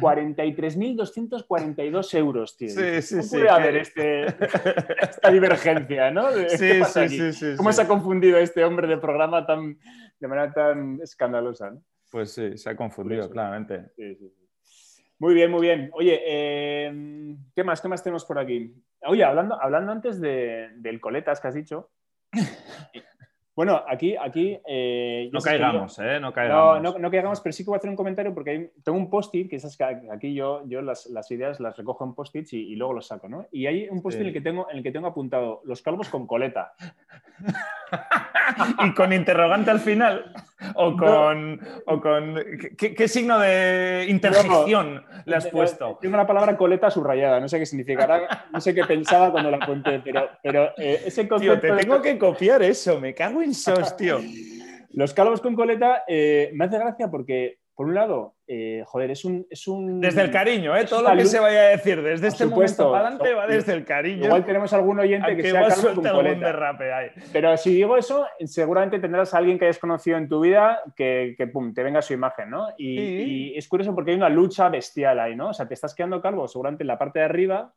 43.242 0.00 2.14
euros, 2.14 2.56
tío. 2.56 2.70
Sí, 2.70 3.02
sí, 3.02 3.22
sí. 3.22 3.46
a 3.48 3.58
ver 3.58 3.76
este, 3.76 4.26
esta 5.02 5.30
divergencia, 5.30 6.10
¿no? 6.10 6.30
Sí, 6.48 6.82
sí, 6.84 7.32
sí, 7.32 7.56
¿Cómo 7.56 7.72
se 7.72 7.82
ha 7.82 7.88
confundido 7.88 8.38
este 8.38 8.64
hombre 8.64 8.86
de 8.86 8.96
programa 8.98 9.44
tan, 9.44 9.76
de 10.20 10.28
manera 10.28 10.52
tan 10.52 11.00
escandalosa? 11.02 11.74
Pues 12.12 12.34
sí, 12.34 12.58
se 12.58 12.68
ha 12.68 12.76
confundido, 12.76 13.28
claramente. 13.30 13.86
Muy 15.18 15.32
bien, 15.32 15.50
muy 15.50 15.62
bien. 15.62 15.90
Oye, 15.94 16.20
eh, 16.26 17.36
¿qué 17.54 17.64
más? 17.64 17.80
¿Qué 17.80 17.88
más 17.88 18.02
tenemos 18.02 18.26
por 18.26 18.38
aquí? 18.38 18.70
Oye, 19.06 19.24
hablando, 19.24 19.58
hablando 19.58 19.92
antes 19.92 20.20
del 20.20 21.00
coletas 21.00 21.40
que 21.40 21.48
has 21.48 21.54
dicho. 21.54 21.90
Bueno, 23.54 23.82
aquí. 23.86 24.16
aquí 24.16 24.58
eh, 24.66 25.28
no 25.30 25.38
caigamos, 25.40 25.98
¿eh? 25.98 26.18
No 26.18 26.32
caigamos. 26.32 26.82
No, 26.82 26.98
no, 26.98 27.10
caigamos, 27.10 27.42
pero 27.42 27.52
sí 27.52 27.62
que 27.62 27.68
voy 27.68 27.76
a 27.76 27.78
hacer 27.80 27.90
un 27.90 27.96
comentario 27.96 28.32
porque 28.32 28.72
tengo 28.82 28.96
un 28.96 29.10
post-it, 29.10 29.50
que 29.50 29.56
esas 29.56 29.76
que 29.76 29.84
aquí 29.84 30.32
yo, 30.32 30.66
yo 30.66 30.80
las, 30.80 31.30
ideas 31.30 31.60
las 31.60 31.76
recojo 31.76 32.02
en 32.02 32.14
post-its 32.14 32.54
y, 32.54 32.74
luego 32.76 32.94
los 32.94 33.08
saco, 33.08 33.28
¿no? 33.28 33.46
Y 33.52 33.66
hay 33.66 33.90
un 33.90 34.00
post-it 34.00 34.22
en, 34.22 34.28
el 34.28 34.32
que 34.32 34.40
tengo, 34.40 34.70
en 34.70 34.78
el 34.78 34.82
que 34.82 34.90
tengo 34.90 35.06
apuntado 35.06 35.60
los 35.66 35.82
calvos 35.82 36.08
con 36.08 36.26
coleta. 36.26 36.72
y 38.84 38.94
con 38.94 39.12
interrogante 39.12 39.70
al 39.70 39.80
final. 39.80 40.32
O 40.74 40.96
con. 40.96 41.60
O 41.86 42.00
con 42.00 42.40
¿qué, 42.76 43.08
signo 43.08 43.38
de 43.38 44.06
interjección 44.08 45.04
le 45.24 45.36
has 45.36 45.46
puesto? 45.48 45.98
Tengo 46.00 46.16
la 46.16 46.26
palabra 46.26 46.56
coleta 46.56 46.90
subrayada, 46.90 47.40
no 47.40 47.48
sé 47.48 47.58
qué 47.58 47.66
significará, 47.66 48.46
no 48.52 48.60
sé 48.60 48.74
qué 48.74 48.84
pensaba 48.84 49.32
cuando 49.32 49.50
la 49.50 49.56
apunté, 49.56 50.00
pero, 50.04 50.28
pero 50.42 50.70
eh, 50.76 51.02
ese 51.06 51.26
concepto. 51.26 51.60
Tío, 51.60 51.76
te 51.76 51.82
tengo 51.82 52.00
que 52.00 52.18
copiar 52.18 52.62
eso, 52.62 53.00
me 53.00 53.14
cago 53.14 53.42
en 53.42 53.54
sos, 53.54 53.96
tío. 53.96 54.20
Los 54.90 55.14
calvos 55.14 55.40
con 55.40 55.54
coleta 55.54 56.04
eh, 56.06 56.50
me 56.54 56.66
hace 56.66 56.78
gracia 56.78 57.10
porque, 57.10 57.58
por 57.74 57.86
un 57.86 57.94
lado, 57.94 58.36
eh, 58.54 58.84
joder, 58.84 59.12
es 59.12 59.24
un, 59.24 59.46
es 59.48 59.66
un... 59.66 59.98
Desde 59.98 60.20
el 60.20 60.30
cariño, 60.30 60.76
¿eh? 60.76 60.84
Todo 60.84 61.00
lo 61.00 61.16
que 61.16 61.24
se 61.24 61.40
vaya 61.40 61.60
a 61.60 61.68
decir 61.68 62.02
desde 62.02 62.28
este 62.28 62.44
momento 62.44 62.92
para 62.92 63.06
adelante 63.06 63.32
va 63.32 63.46
desde 63.46 63.72
el 63.72 63.82
cariño. 63.86 64.26
Igual 64.26 64.44
tenemos 64.44 64.70
algún 64.74 65.00
oyente 65.00 65.34
que 65.34 65.50
sea 65.50 65.68
con 65.94 66.04
coleta. 66.04 66.76
Pero 67.32 67.56
si 67.56 67.72
digo 67.72 67.96
eso, 67.96 68.26
seguramente 68.44 68.98
tendrás 68.98 69.32
a 69.32 69.38
alguien 69.38 69.58
que 69.58 69.64
hayas 69.64 69.78
conocido 69.78 70.18
en 70.18 70.28
tu 70.28 70.40
vida 70.40 70.82
que, 70.94 71.34
que 71.38 71.46
pum, 71.46 71.72
te 71.72 71.82
venga 71.82 72.02
su 72.02 72.12
imagen, 72.12 72.50
¿no? 72.50 72.68
Y, 72.76 73.00
y, 73.00 73.56
es 73.56 73.66
curioso 73.68 73.94
porque 73.94 74.10
hay 74.10 74.18
una 74.18 74.28
lucha 74.28 74.68
bestial 74.68 75.18
ahí, 75.18 75.34
¿no? 75.34 75.48
O 75.48 75.54
sea, 75.54 75.66
te 75.66 75.72
estás 75.72 75.94
quedando 75.94 76.20
calvo 76.20 76.46
seguramente 76.46 76.82
en 76.82 76.88
la 76.88 76.98
parte 76.98 77.20
de 77.20 77.24
arriba 77.24 77.72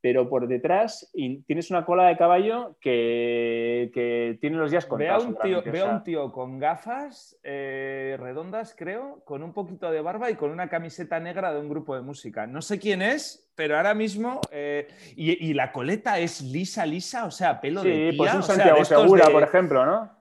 pero 0.00 0.28
por 0.28 0.48
detrás 0.48 1.10
tienes 1.12 1.70
una 1.70 1.84
cola 1.84 2.08
de 2.08 2.16
caballo 2.16 2.76
que, 2.80 4.38
tiene 4.40 4.56
los 4.56 4.70
días 4.70 4.86
contados. 4.86 5.24
Veo 5.24 5.30
un 5.30 5.62
tío, 5.62 5.72
veo 5.72 5.90
un 5.90 6.02
tío 6.02 6.32
con 6.32 6.58
gafas 6.58 7.38
eh, 7.42 8.16
redondas, 8.18 8.74
creo, 8.76 9.22
con 9.24 9.42
un 9.42 9.52
poquito 9.52 9.90
de 9.90 10.00
barba 10.00 10.30
y 10.30 10.36
con 10.36 10.50
una 10.50 10.68
camiseta 10.68 11.20
negra 11.20 11.52
de 11.52 11.60
un 11.60 11.68
grupo 11.68 11.94
de 11.94 12.02
música. 12.02 12.46
No 12.46 12.62
sé 12.62 12.78
quién 12.78 13.02
es, 13.02 13.50
pero 13.54 13.76
ahora 13.76 13.94
mismo... 13.94 14.40
Eh, 14.50 14.88
y, 15.16 15.52
la 15.54 15.72
coleta 15.72 16.18
es 16.18 16.40
lisa, 16.42 16.86
lisa, 16.86 17.26
o 17.26 17.30
sea, 17.30 17.60
pelo 17.60 17.82
de 17.82 17.90
tía. 17.90 18.10
Sí, 18.12 18.16
pues 18.16 18.34
un 18.34 18.42
Santiago 18.42 18.84
Segura, 18.84 19.28
por 19.30 19.42
ejemplo, 19.42 19.84
¿no? 19.84 20.20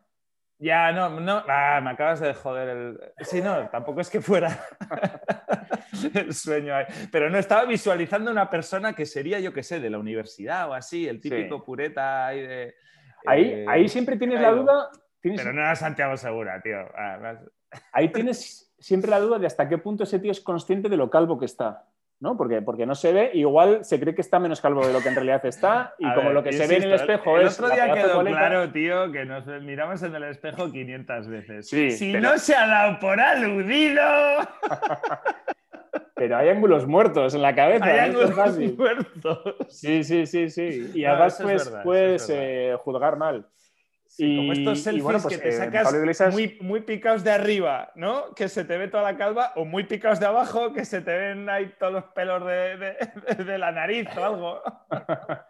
Ya, 0.57 0.91
no, 0.91 1.21
no, 1.21 1.43
ah, 1.47 1.79
me 1.81 1.91
acabas 1.91 2.19
de 2.19 2.33
joder 2.33 2.69
el... 2.69 2.99
Sí, 3.21 3.41
no, 3.41 3.69
tampoco 3.69 4.01
es 4.01 4.09
que 4.09 4.19
fuera 4.19 4.59
el 6.13 6.33
sueño 6.33 6.75
ahí. 6.75 6.85
Pero 7.11 7.29
no, 7.29 7.37
estaba 7.37 7.65
visualizando 7.65 8.31
una 8.31 8.49
persona 8.49 8.93
que 8.93 9.05
sería, 9.05 9.39
yo 9.39 9.53
qué 9.53 9.63
sé, 9.63 9.79
de 9.79 9.89
la 9.89 9.99
universidad 9.99 10.69
o 10.69 10.73
así, 10.73 11.07
el 11.07 11.21
típico 11.21 11.63
pureta 11.63 12.27
ahí 12.27 12.41
de... 12.41 12.75
Ahí, 13.25 13.43
eh, 13.43 13.65
ahí 13.67 13.89
siempre 13.89 14.17
tienes 14.17 14.39
la 14.39 14.51
duda... 14.51 14.89
Pero 15.21 15.51
no 15.51 15.61
era 15.61 15.75
Santiago 15.75 16.15
Segura, 16.15 16.61
tío. 16.61 16.77
Ah, 16.95 17.37
ahí 17.91 18.09
tienes 18.09 18.73
siempre 18.79 19.11
la 19.11 19.19
duda 19.19 19.37
de 19.37 19.47
hasta 19.47 19.67
qué 19.67 19.77
punto 19.77 20.03
ese 20.03 20.19
tío 20.19 20.31
es 20.31 20.39
consciente 20.39 20.87
de 20.87 20.95
lo 20.95 21.09
calvo 21.09 21.37
que 21.37 21.45
está. 21.45 21.85
¿no? 22.19 22.35
Porque, 22.35 22.61
porque 22.61 22.85
no 22.85 22.95
se 22.95 23.13
ve, 23.13 23.31
igual 23.33 23.85
se 23.85 23.99
cree 23.99 24.13
que 24.13 24.21
está 24.21 24.39
menos 24.39 24.59
calvo 24.59 24.85
de 24.85 24.91
lo 24.91 25.01
que 25.01 25.09
en 25.09 25.15
realidad 25.15 25.45
está, 25.45 25.95
y 25.97 26.13
como 26.15 26.31
lo 26.31 26.43
que 26.43 26.51
se 26.51 26.67
ve 26.67 26.77
en 26.77 26.83
el 26.83 26.93
espejo 26.93 27.37
el 27.37 27.47
es. 27.47 27.57
El 27.57 27.65
otro 27.65 27.75
día 27.75 27.93
quedó 27.93 28.23
claro, 28.23 28.71
tío, 28.71 29.11
que 29.11 29.25
nos 29.25 29.45
miramos 29.61 30.03
en 30.03 30.15
el 30.15 30.23
espejo 30.25 30.71
500 30.71 31.27
veces. 31.27 31.69
si 31.69 32.13
no 32.13 32.37
se 32.37 32.55
ha 32.55 32.67
dado 32.67 32.99
por 32.99 33.19
aludido. 33.19 34.01
Pero 36.19 36.37
hay 36.37 36.49
ángulos 36.49 36.85
muertos 36.85 37.33
en 37.33 37.41
la 37.41 37.55
cabeza. 37.55 37.85
Hay 37.85 37.99
ángulos 37.99 38.35
muertos. 38.77 39.55
Sí, 39.69 40.03
sí, 40.03 40.25
sí, 40.25 40.49
sí. 40.49 40.91
Y 40.93 41.05
además 41.05 41.39
pues, 41.41 41.71
puedes 41.83 42.29
eh, 42.29 42.75
juzgar 42.83 43.17
mal 43.17 43.47
como 44.17 44.53
estos 44.53 44.81
selfies 44.81 45.21
pues, 45.23 45.27
que 45.27 45.37
te 45.37 45.51
sacas 45.51 46.33
muy, 46.33 46.57
muy 46.61 46.81
picados 46.81 47.23
de 47.23 47.31
arriba, 47.31 47.91
¿no? 47.95 48.33
Que 48.33 48.49
se 48.49 48.65
te 48.65 48.77
ve 48.77 48.87
toda 48.87 49.03
la 49.03 49.17
calva, 49.17 49.53
o 49.55 49.65
muy 49.65 49.83
picados 49.85 50.19
de 50.19 50.25
abajo, 50.25 50.73
que 50.73 50.83
se 50.83 51.01
te 51.01 51.15
ven 51.17 51.49
ahí 51.49 51.73
todos 51.79 51.93
los 51.93 52.03
pelos 52.05 52.45
de, 52.45 52.97
de, 53.45 53.57
la 53.57 53.71
nariz 53.71 54.07
o 54.17 54.23
algo. 54.23 54.61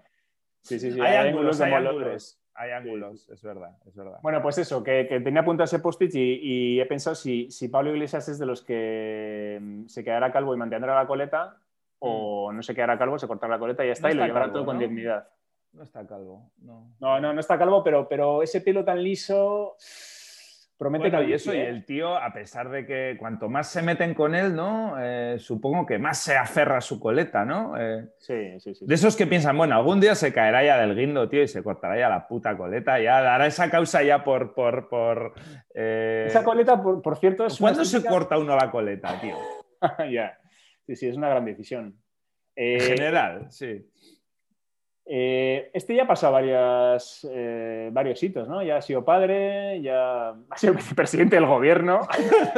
Sí, 0.61 0.77
sí, 0.77 0.91
sí. 0.91 0.99
Hay, 0.99 1.29
ángulos, 1.29 1.61
hay 1.61 1.71
ángulos. 1.71 2.37
Hay 2.59 2.71
ángulos, 2.71 3.29
es 3.29 3.41
verdad, 3.41 3.77
es 3.87 3.95
verdad. 3.95 4.19
Bueno, 4.21 4.41
pues 4.41 4.57
eso, 4.57 4.83
que, 4.83 5.05
tenía 5.05 5.39
apuntado 5.39 5.63
ese 5.63 5.79
post-it 5.79 6.13
y, 6.13 6.81
he 6.81 6.85
pensado 6.85 7.15
si, 7.15 7.49
si 7.49 7.69
Pablo 7.69 7.91
Iglesias 7.91 8.27
es 8.27 8.37
de 8.37 8.45
los 8.45 8.61
que 8.63 9.57
mm, 9.61 9.85
se 9.87 10.03
quedará 10.03 10.29
calvo 10.29 10.53
y 10.53 10.57
mantendrá 10.57 10.93
la 10.93 11.07
coleta, 11.07 11.55
o 11.99 12.51
mm. 12.51 12.55
no 12.57 12.61
se 12.61 12.75
quedará 12.75 12.97
calvo, 12.97 13.17
se 13.17 13.29
cortará 13.29 13.53
la 13.53 13.59
coleta 13.59 13.85
y 13.85 13.87
ya 13.87 13.93
está, 13.93 14.11
y 14.11 14.13
lo 14.13 14.25
llevará 14.25 14.51
todo 14.51 14.65
con 14.65 14.77
dignidad. 14.77 15.29
No 15.71 15.83
está 15.83 16.05
calvo, 16.05 16.51
no. 16.57 16.95
No, 16.99 17.21
no, 17.21 17.39
está 17.39 17.57
calvo, 17.57 17.81
pero, 17.81 18.09
pero 18.09 18.43
ese 18.43 18.59
pelo 18.59 18.83
tan 18.83 19.01
liso 19.01 19.77
promete 20.79 21.09
bueno, 21.09 21.29
y 21.29 21.33
eso, 21.33 21.53
y 21.53 21.57
¿eh? 21.57 21.67
el 21.67 21.83
tío, 21.83 22.15
a 22.15 22.31
pesar 22.31 22.69
de 22.69 22.85
que 22.85 23.17
cuanto 23.19 23.49
más 23.49 23.69
se 23.69 23.81
meten 23.81 24.13
con 24.13 24.33
él, 24.33 24.55
¿no? 24.55 24.95
Eh, 24.97 25.35
supongo 25.37 25.85
que 25.85 25.99
más 25.99 26.19
se 26.19 26.37
aferra 26.37 26.77
a 26.77 26.81
su 26.81 27.01
coleta, 27.01 27.43
¿no? 27.43 27.77
Eh, 27.77 28.07
sí, 28.17 28.57
sí, 28.61 28.73
sí. 28.73 28.85
De 28.87 28.95
esos 28.95 29.17
que 29.17 29.27
piensan, 29.27 29.57
bueno, 29.57 29.75
algún 29.75 29.99
día 29.99 30.15
se 30.15 30.31
caerá 30.31 30.63
ya 30.63 30.77
del 30.77 30.95
guindo, 30.95 31.27
tío, 31.27 31.43
y 31.43 31.49
se 31.49 31.61
cortará 31.61 31.99
ya 31.99 32.07
la 32.07 32.25
puta 32.25 32.55
coleta, 32.55 32.97
ya 32.97 33.17
hará 33.17 33.45
esa 33.45 33.69
causa 33.69 34.01
ya 34.03 34.23
por... 34.23 34.53
por, 34.53 34.87
por 34.87 35.33
Esa 35.73 36.45
coleta, 36.45 36.81
por, 36.81 37.17
cierto, 37.17 37.45
es... 37.45 37.57
¿Cuándo 37.59 37.83
se 37.83 38.01
corta 38.03 38.37
uno 38.37 38.55
la 38.55 38.71
coleta, 38.71 39.19
tío? 39.19 39.35
ya, 40.09 40.39
sí, 40.87 40.95
sí, 40.95 41.07
es 41.09 41.17
una 41.17 41.27
gran 41.27 41.43
decisión. 41.43 41.99
En 42.55 42.79
general, 42.79 43.47
sí. 43.51 43.85
Eh, 45.11 45.71
este 45.73 45.95
ya 45.95 46.03
ha 46.03 46.07
pasado 46.07 46.33
varias, 46.33 47.27
eh, 47.31 47.89
varios 47.91 48.21
hitos, 48.21 48.47
¿no? 48.47 48.61
Ya 48.61 48.77
ha 48.77 48.81
sido 48.83 49.03
padre, 49.03 49.81
ya 49.81 50.29
ha 50.29 50.57
sido 50.57 50.73
vicepresidente 50.75 51.35
del 51.35 51.47
gobierno. 51.47 52.01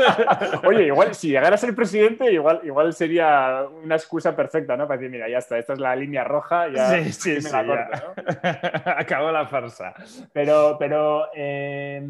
Oye, 0.68 0.88
igual, 0.88 1.16
si 1.16 1.30
llegara 1.30 1.56
a 1.56 1.58
ser 1.58 1.74
presidente, 1.74 2.30
igual, 2.30 2.60
igual 2.66 2.92
sería 2.92 3.66
una 3.82 3.96
excusa 3.96 4.36
perfecta, 4.36 4.76
¿no? 4.76 4.86
Para 4.86 4.98
decir, 4.98 5.10
mira, 5.10 5.30
ya 5.30 5.38
está, 5.38 5.58
esta 5.58 5.72
es 5.72 5.80
la 5.80 5.96
línea 5.96 6.26
roja, 6.26 6.68
ya 6.68 6.90
sí, 6.90 7.14
sí, 7.14 7.38
me 7.42 7.52
la 7.52 7.66
corta, 7.66 8.04
¿no? 8.04 8.92
Acabó 8.98 9.32
la 9.32 9.48
farsa. 9.48 9.94
Pero, 10.34 10.76
pero 10.78 11.28
eh, 11.34 12.06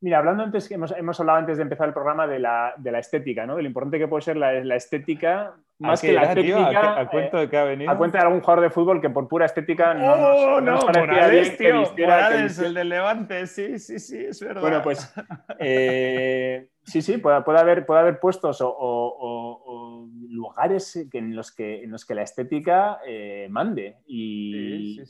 Mira, 0.00 0.18
hablando 0.18 0.42
antes, 0.42 0.70
hemos, 0.70 0.90
hemos 0.90 1.18
hablado 1.18 1.38
antes 1.38 1.56
de 1.56 1.62
empezar 1.62 1.88
el 1.88 1.94
programa 1.94 2.26
de 2.26 2.38
la, 2.38 2.74
de 2.76 2.92
la 2.92 2.98
estética, 2.98 3.46
¿no? 3.46 3.56
De 3.56 3.62
lo 3.62 3.68
importante 3.68 3.98
que 3.98 4.06
puede 4.06 4.20
ser 4.20 4.36
la, 4.36 4.52
la 4.52 4.76
estética, 4.76 5.54
más 5.78 6.00
que 6.00 6.12
la 6.12 6.34
técnica. 6.34 7.00
¿A, 7.00 7.08
cuento 7.08 7.38
de 7.38 7.48
qué 7.48 7.56
ha 7.56 7.64
venido? 7.64 7.90
A 7.90 7.96
cuenta 7.96 8.18
de 8.18 8.24
algún 8.24 8.40
jugador 8.40 8.62
de 8.62 8.70
fútbol 8.70 9.00
que 9.00 9.10
por 9.10 9.26
pura 9.28 9.46
estética 9.46 9.94
no, 9.94 10.12
oh, 10.12 10.60
no, 10.60 10.78
no 10.78 10.86
Morales, 10.86 11.56
tío, 11.56 11.82
Morales, 11.98 12.58
el 12.58 12.74
del 12.74 12.88
Levante, 12.88 13.46
sí, 13.46 13.78
sí, 13.78 13.98
sí, 13.98 14.18
es 14.18 14.40
verdad. 14.40 14.60
Bueno, 14.60 14.82
pues 14.82 15.12
eh, 15.58 16.68
sí, 16.84 17.02
sí, 17.02 17.18
puede, 17.18 17.42
puede, 17.42 17.58
haber, 17.58 17.86
puede 17.86 18.00
haber 18.00 18.20
puestos 18.20 18.60
o, 18.60 18.68
o, 18.68 20.08
lugares 20.28 20.96
en 21.12 21.34
los, 21.34 21.52
que, 21.52 21.84
en 21.84 21.90
los 21.90 22.04
que 22.04 22.14
la 22.14 22.22
estética 22.22 22.98
eh, 23.06 23.48
mande. 23.50 23.96
Y, 24.06 25.00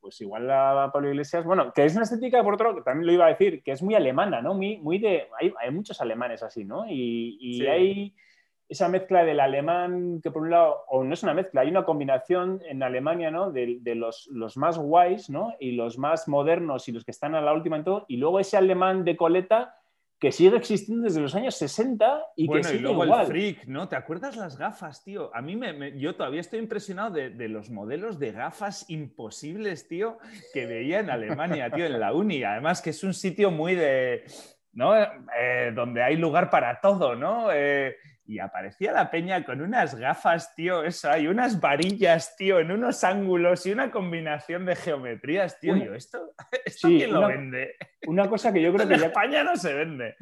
pues 0.00 0.20
igual 0.20 0.50
a 0.50 0.90
Pablo 0.92 1.10
Iglesias, 1.10 1.44
bueno, 1.44 1.72
que 1.72 1.84
es 1.84 1.94
una 1.94 2.04
estética, 2.04 2.42
por 2.42 2.54
otro, 2.54 2.74
que 2.74 2.82
también 2.82 3.06
lo 3.06 3.12
iba 3.12 3.26
a 3.26 3.30
decir, 3.30 3.62
que 3.62 3.72
es 3.72 3.82
muy 3.82 3.94
alemana, 3.94 4.40
¿no? 4.40 4.54
Muy, 4.54 4.78
muy 4.78 4.98
de, 4.98 5.28
hay, 5.38 5.52
hay 5.60 5.70
muchos 5.70 6.00
alemanes 6.00 6.42
así, 6.42 6.64
¿no? 6.64 6.84
Y, 6.88 7.36
y 7.40 7.66
hay 7.66 8.14
esa 8.70 8.88
mezcla 8.88 9.24
del 9.24 9.40
alemán, 9.40 10.20
que 10.22 10.30
por 10.30 10.42
un 10.42 10.50
lado, 10.50 10.84
o 10.86 11.02
no 11.02 11.12
es 11.12 11.24
una 11.24 11.34
mezcla, 11.34 11.62
hay 11.62 11.70
una 11.70 11.84
combinación 11.84 12.62
en 12.68 12.84
Alemania, 12.84 13.32
¿no? 13.32 13.50
De, 13.50 13.78
de 13.80 13.94
los, 13.96 14.28
los, 14.32 14.56
más 14.56 14.78
guays, 14.78 15.28
¿no? 15.28 15.54
Y 15.58 15.72
los 15.72 15.98
más 15.98 16.28
modernos 16.28 16.88
y 16.88 16.92
los 16.92 17.04
que 17.04 17.10
están 17.10 17.34
a 17.34 17.40
la 17.40 17.52
última 17.52 17.76
en 17.76 17.84
todo, 17.84 18.04
y 18.06 18.16
luego 18.16 18.38
ese 18.38 18.56
alemán 18.56 19.04
de 19.04 19.16
coleta 19.16 19.74
que 20.20 20.30
sigue 20.30 20.56
existiendo 20.56 21.04
desde 21.04 21.20
los 21.20 21.34
años 21.34 21.56
60 21.56 22.26
y 22.36 22.46
que 22.48 22.62
sigue 22.62 22.78
y 22.78 22.82
luego 22.82 23.04
igual. 23.04 23.22
el 23.22 23.26
freak, 23.26 23.66
¿no? 23.66 23.88
¿Te 23.88 23.96
acuerdas 23.96 24.36
las 24.36 24.56
gafas, 24.56 25.02
tío? 25.02 25.34
A 25.34 25.42
mí 25.42 25.56
me, 25.56 25.98
yo 25.98 26.14
todavía 26.14 26.40
estoy 26.40 26.60
impresionado 26.60 27.10
de, 27.10 27.30
de, 27.30 27.48
los 27.48 27.70
modelos 27.70 28.20
de 28.20 28.30
gafas 28.30 28.88
imposibles, 28.88 29.88
tío, 29.88 30.18
que 30.54 30.66
veía 30.66 31.00
en 31.00 31.10
Alemania, 31.10 31.70
tío, 31.70 31.86
en 31.86 31.98
la 31.98 32.12
uni. 32.12 32.44
Además 32.44 32.82
que 32.82 32.90
es 32.90 33.02
un 33.02 33.14
sitio 33.14 33.50
muy 33.50 33.74
de, 33.74 34.24
¿no? 34.74 34.94
Eh, 34.94 35.72
donde 35.74 36.02
hay 36.02 36.16
lugar 36.16 36.50
para 36.50 36.80
todo, 36.80 37.16
¿no? 37.16 37.50
Eh, 37.52 37.96
y 38.30 38.38
aparecía 38.38 38.92
la 38.92 39.10
peña 39.10 39.44
con 39.44 39.60
unas 39.60 39.96
gafas, 39.96 40.54
tío, 40.54 40.84
eso, 40.84 41.10
hay 41.10 41.26
unas 41.26 41.60
varillas, 41.60 42.36
tío, 42.36 42.60
en 42.60 42.70
unos 42.70 43.02
ángulos 43.02 43.66
y 43.66 43.72
una 43.72 43.90
combinación 43.90 44.64
de 44.66 44.76
geometrías, 44.76 45.58
tío. 45.58 45.74
Yo, 45.74 45.94
¿esto, 45.94 46.30
esto 46.64 46.86
quién 46.86 47.12
lo 47.12 47.26
vende? 47.26 47.74
Una 48.06 48.28
cosa 48.28 48.52
que 48.52 48.62
yo 48.62 48.72
creo 48.72 48.86
que 48.86 48.94
en 48.94 49.02
España 49.10 49.42
no 49.42 49.56
se 49.56 49.74
vende. 49.74 50.14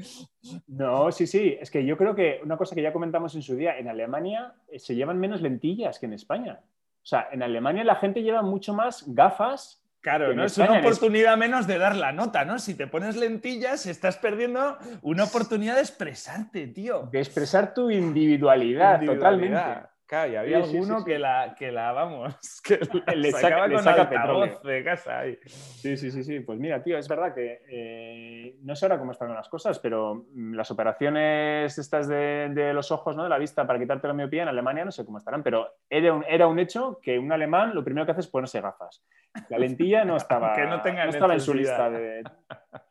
No, 0.69 1.13
sí, 1.13 1.27
sí, 1.27 1.59
es 1.61 1.71
que 1.71 1.85
yo 1.85 1.99
creo 1.99 2.15
que 2.15 2.41
una 2.43 2.57
cosa 2.57 2.75
que 2.75 2.81
ya 2.81 2.95
comentamos 2.95 3.35
en 3.35 3.43
su 3.43 3.57
día, 3.57 3.77
en 3.77 3.89
Alemania 3.89 4.55
eh, 4.69 4.79
se 4.79 4.95
llevan 4.95 5.21
menos 5.21 5.43
lentillas 5.43 5.99
que 5.99 6.07
en 6.07 6.15
España. 6.15 6.61
O 6.63 7.07
sea, 7.07 7.29
en 7.31 7.43
Alemania 7.43 7.85
la 7.85 7.97
gente 7.97 8.23
lleva 8.23 8.41
mucho 8.41 8.73
más 8.73 9.05
gafas 9.09 9.85
Claro, 10.01 10.33
¿no? 10.33 10.45
es 10.45 10.57
una 10.59 10.79
oportunidad 10.79 11.37
menos 11.37 11.67
de 11.67 11.79
dar 11.79 11.97
la 11.97 12.13
nota, 12.13 12.45
¿no? 12.45 12.59
Si 12.59 12.75
te 12.75 12.87
pones 12.87 13.17
lentillas, 13.17 13.87
estás 13.87 14.17
perdiendo 14.17 14.79
una 15.03 15.25
oportunidad 15.25 15.75
de 15.75 15.81
expresarte, 15.81 16.69
tío. 16.69 17.09
De 17.11 17.19
expresar 17.19 17.75
tu 17.75 17.91
individualidad, 17.91 19.01
totalmente. 19.05 19.89
Claro, 20.09 20.33
y 20.33 20.37
había 20.37 20.57
alguno 20.57 21.05
Que, 21.05 21.19
la, 21.19 21.55
que 21.55 21.71
la, 21.71 21.93
vamos, 21.93 22.63
que 22.65 22.79
le 23.15 23.31
saca, 23.31 23.67
le 23.67 23.79
saca 23.79 24.09
petróleo 24.09 24.59
de 24.65 24.83
casa. 24.83 25.19
Ahí. 25.19 25.39
Sí, 25.45 25.99
sí, 25.99 26.11
sí, 26.11 26.25
sí. 26.25 26.41
Pues 26.41 26.59
mira, 26.59 26.83
tío, 26.83 26.97
es 26.97 27.07
verdad 27.07 27.35
que 27.35 27.61
eh, 27.69 28.57
no 28.63 28.75
sé 28.75 28.87
ahora 28.87 28.99
cómo 28.99 29.13
están 29.13 29.35
las 29.35 29.51
cosas, 29.51 29.79
pero 29.79 30.27
mm, 30.33 30.55
las 30.55 30.71
operaciones 30.71 31.77
estas 31.77 32.09
de, 32.09 32.49
de, 32.55 32.73
los 32.73 32.91
ojos, 32.91 33.17
¿no? 33.17 33.25
De 33.25 33.29
la 33.29 33.37
vista 33.37 33.67
para 33.67 33.79
quitarte 33.79 34.09
la 34.09 34.15
miopía 34.15 34.45
en 34.45 34.49
Alemania 34.49 34.87
no 34.87 34.93
sé 34.93 35.05
cómo 35.05 35.19
estarán, 35.19 35.43
pero 35.43 35.75
era 35.91 36.15
un, 36.15 36.25
era 36.27 36.47
un 36.47 36.59
hecho 36.59 36.99
que 37.03 37.19
un 37.19 37.31
alemán 37.31 37.75
lo 37.75 37.85
primero 37.85 38.07
que 38.07 38.13
hace 38.13 38.23
es 38.23 38.29
ponerse 38.29 38.63
gafas. 38.63 39.05
La 39.49 39.59
lentilla 39.59 40.05
no 40.05 40.17
estaba, 40.17 40.55
que 40.55 40.65
no, 40.67 40.83
tenga 40.83 41.05
no 41.05 41.11
estaba 41.11 41.35
en 41.35 41.41
su 41.41 41.55
lista 41.55 41.91
de, 41.91 42.23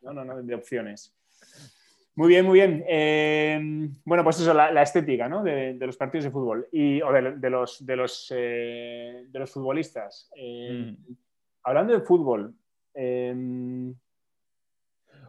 no, 0.02 0.12
no, 0.12 0.24
no, 0.24 0.42
de 0.42 0.54
opciones. 0.54 1.14
Muy 2.18 2.28
bien, 2.28 2.46
muy 2.46 2.58
bien. 2.58 2.84
Eh, 2.88 3.60
bueno, 4.04 4.24
pues 4.24 4.40
eso, 4.40 4.52
la, 4.52 4.82
estética 4.82 5.28
¿no? 5.28 5.44
de, 5.44 5.76
los 5.78 5.96
partidos 5.96 6.24
de 6.24 6.30
fútbol 6.32 6.66
y, 6.72 7.00
o 7.00 7.12
de, 7.12 7.50
los, 7.50 7.86
de, 7.86 7.96
los, 7.96 8.32
eh, 8.34 9.24
de 9.28 9.38
los 9.38 9.52
futbolistas. 9.52 10.28
Eh, 10.34 10.96
mm. 10.96 11.12
Hablando 11.62 11.92
de 11.92 12.00
fútbol. 12.00 12.54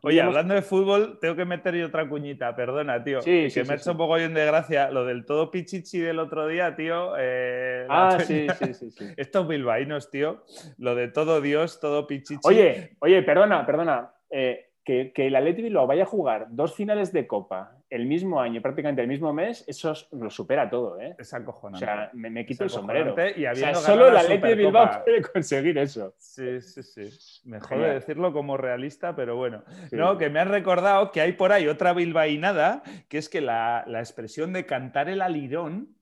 Oye, 0.01 0.21
hablando 0.21 0.53
de 0.53 0.61
fútbol, 0.61 1.17
tengo 1.19 1.35
que 1.35 1.45
meter 1.45 1.75
yo 1.75 1.87
otra 1.87 2.07
cuñita, 2.07 2.55
perdona, 2.55 3.03
tío. 3.03 3.21
Sí, 3.21 3.29
que 3.43 3.49
sí, 3.49 3.59
me 3.59 3.65
sí, 3.65 3.71
ha 3.71 3.75
hecho 3.75 3.91
un 3.91 3.97
poco 3.97 4.15
bien 4.15 4.33
de 4.33 4.45
gracia 4.45 4.89
lo 4.91 5.05
del 5.05 5.25
todo 5.25 5.51
pichichi 5.51 5.99
del 5.99 6.19
otro 6.19 6.47
día, 6.47 6.75
tío. 6.75 7.13
eh, 7.17 7.85
Ah, 7.89 8.17
sí, 8.25 8.47
sí, 8.57 8.73
sí, 8.73 8.91
sí. 8.91 9.05
Estos 9.17 9.47
bilbaínos, 9.47 10.09
tío. 10.09 10.43
Lo 10.77 10.95
de 10.95 11.07
todo 11.09 11.41
Dios, 11.41 11.79
todo 11.79 12.07
pichichi. 12.07 12.39
Oye, 12.43 12.95
oye, 12.99 13.21
perdona, 13.23 13.65
perdona. 13.65 14.11
eh, 14.29 14.65
que, 14.83 15.11
que 15.13 15.27
el 15.27 15.35
Atleti 15.35 15.61
Bilbao 15.61 15.85
vaya 15.85 16.03
a 16.03 16.07
jugar 16.07 16.47
dos 16.49 16.73
finales 16.75 17.11
de 17.13 17.27
Copa 17.27 17.75
el 17.89 18.05
mismo 18.05 18.39
año, 18.39 18.61
prácticamente 18.61 19.01
el 19.01 19.07
mismo 19.07 19.33
mes, 19.33 19.63
eso 19.67 19.91
es- 19.91 20.07
lo 20.11 20.29
supera 20.29 20.69
todo, 20.69 20.99
¿eh? 21.01 21.15
es 21.17 21.33
O 21.33 21.37
acojonante. 21.37 21.85
sea, 21.85 22.09
me, 22.13 22.29
me 22.29 22.45
quito 22.45 22.63
el 22.63 22.69
sombrero. 22.69 23.15
y 23.35 23.45
O 23.47 23.55
sea, 23.55 23.73
solo 23.75 24.11
la 24.11 24.19
Atleti 24.21 24.47
de 24.47 24.55
Bilbao 24.55 25.03
puede 25.03 25.21
conseguir 25.23 25.77
eso. 25.79 26.13
Sí, 26.17 26.61
sí, 26.61 26.83
sí. 26.83 27.41
Me 27.49 27.59
jode 27.59 27.69
Genial. 27.75 27.93
decirlo 27.95 28.31
como 28.31 28.57
realista, 28.57 29.15
pero 29.15 29.35
bueno. 29.37 29.63
Sí. 29.89 29.95
No, 29.95 30.17
que 30.17 30.29
me 30.29 30.39
han 30.39 30.49
recordado 30.49 31.11
que 31.11 31.21
hay 31.21 31.31
por 31.33 31.51
ahí 31.51 31.67
otra 31.67 31.93
bilbainada, 31.93 32.83
que 33.07 33.17
es 33.17 33.27
que 33.29 33.41
la, 33.41 33.83
la 33.87 33.99
expresión 33.99 34.53
de 34.53 34.65
cantar 34.65 35.09
el 35.09 35.21
alirón 35.21 35.95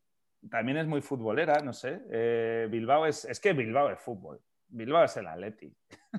también 0.50 0.78
es 0.78 0.88
muy 0.88 1.02
futbolera, 1.02 1.60
no 1.64 1.74
sé. 1.74 2.00
Eh, 2.12 2.68
Bilbao 2.70 3.06
es, 3.06 3.26
es 3.26 3.40
que 3.40 3.54
Bilbao 3.54 3.90
es 3.90 4.00
fútbol. 4.00 4.40
Bilbao 4.70 5.04
es 5.06 5.16
el 5.18 5.28
Atleti. 5.28 5.74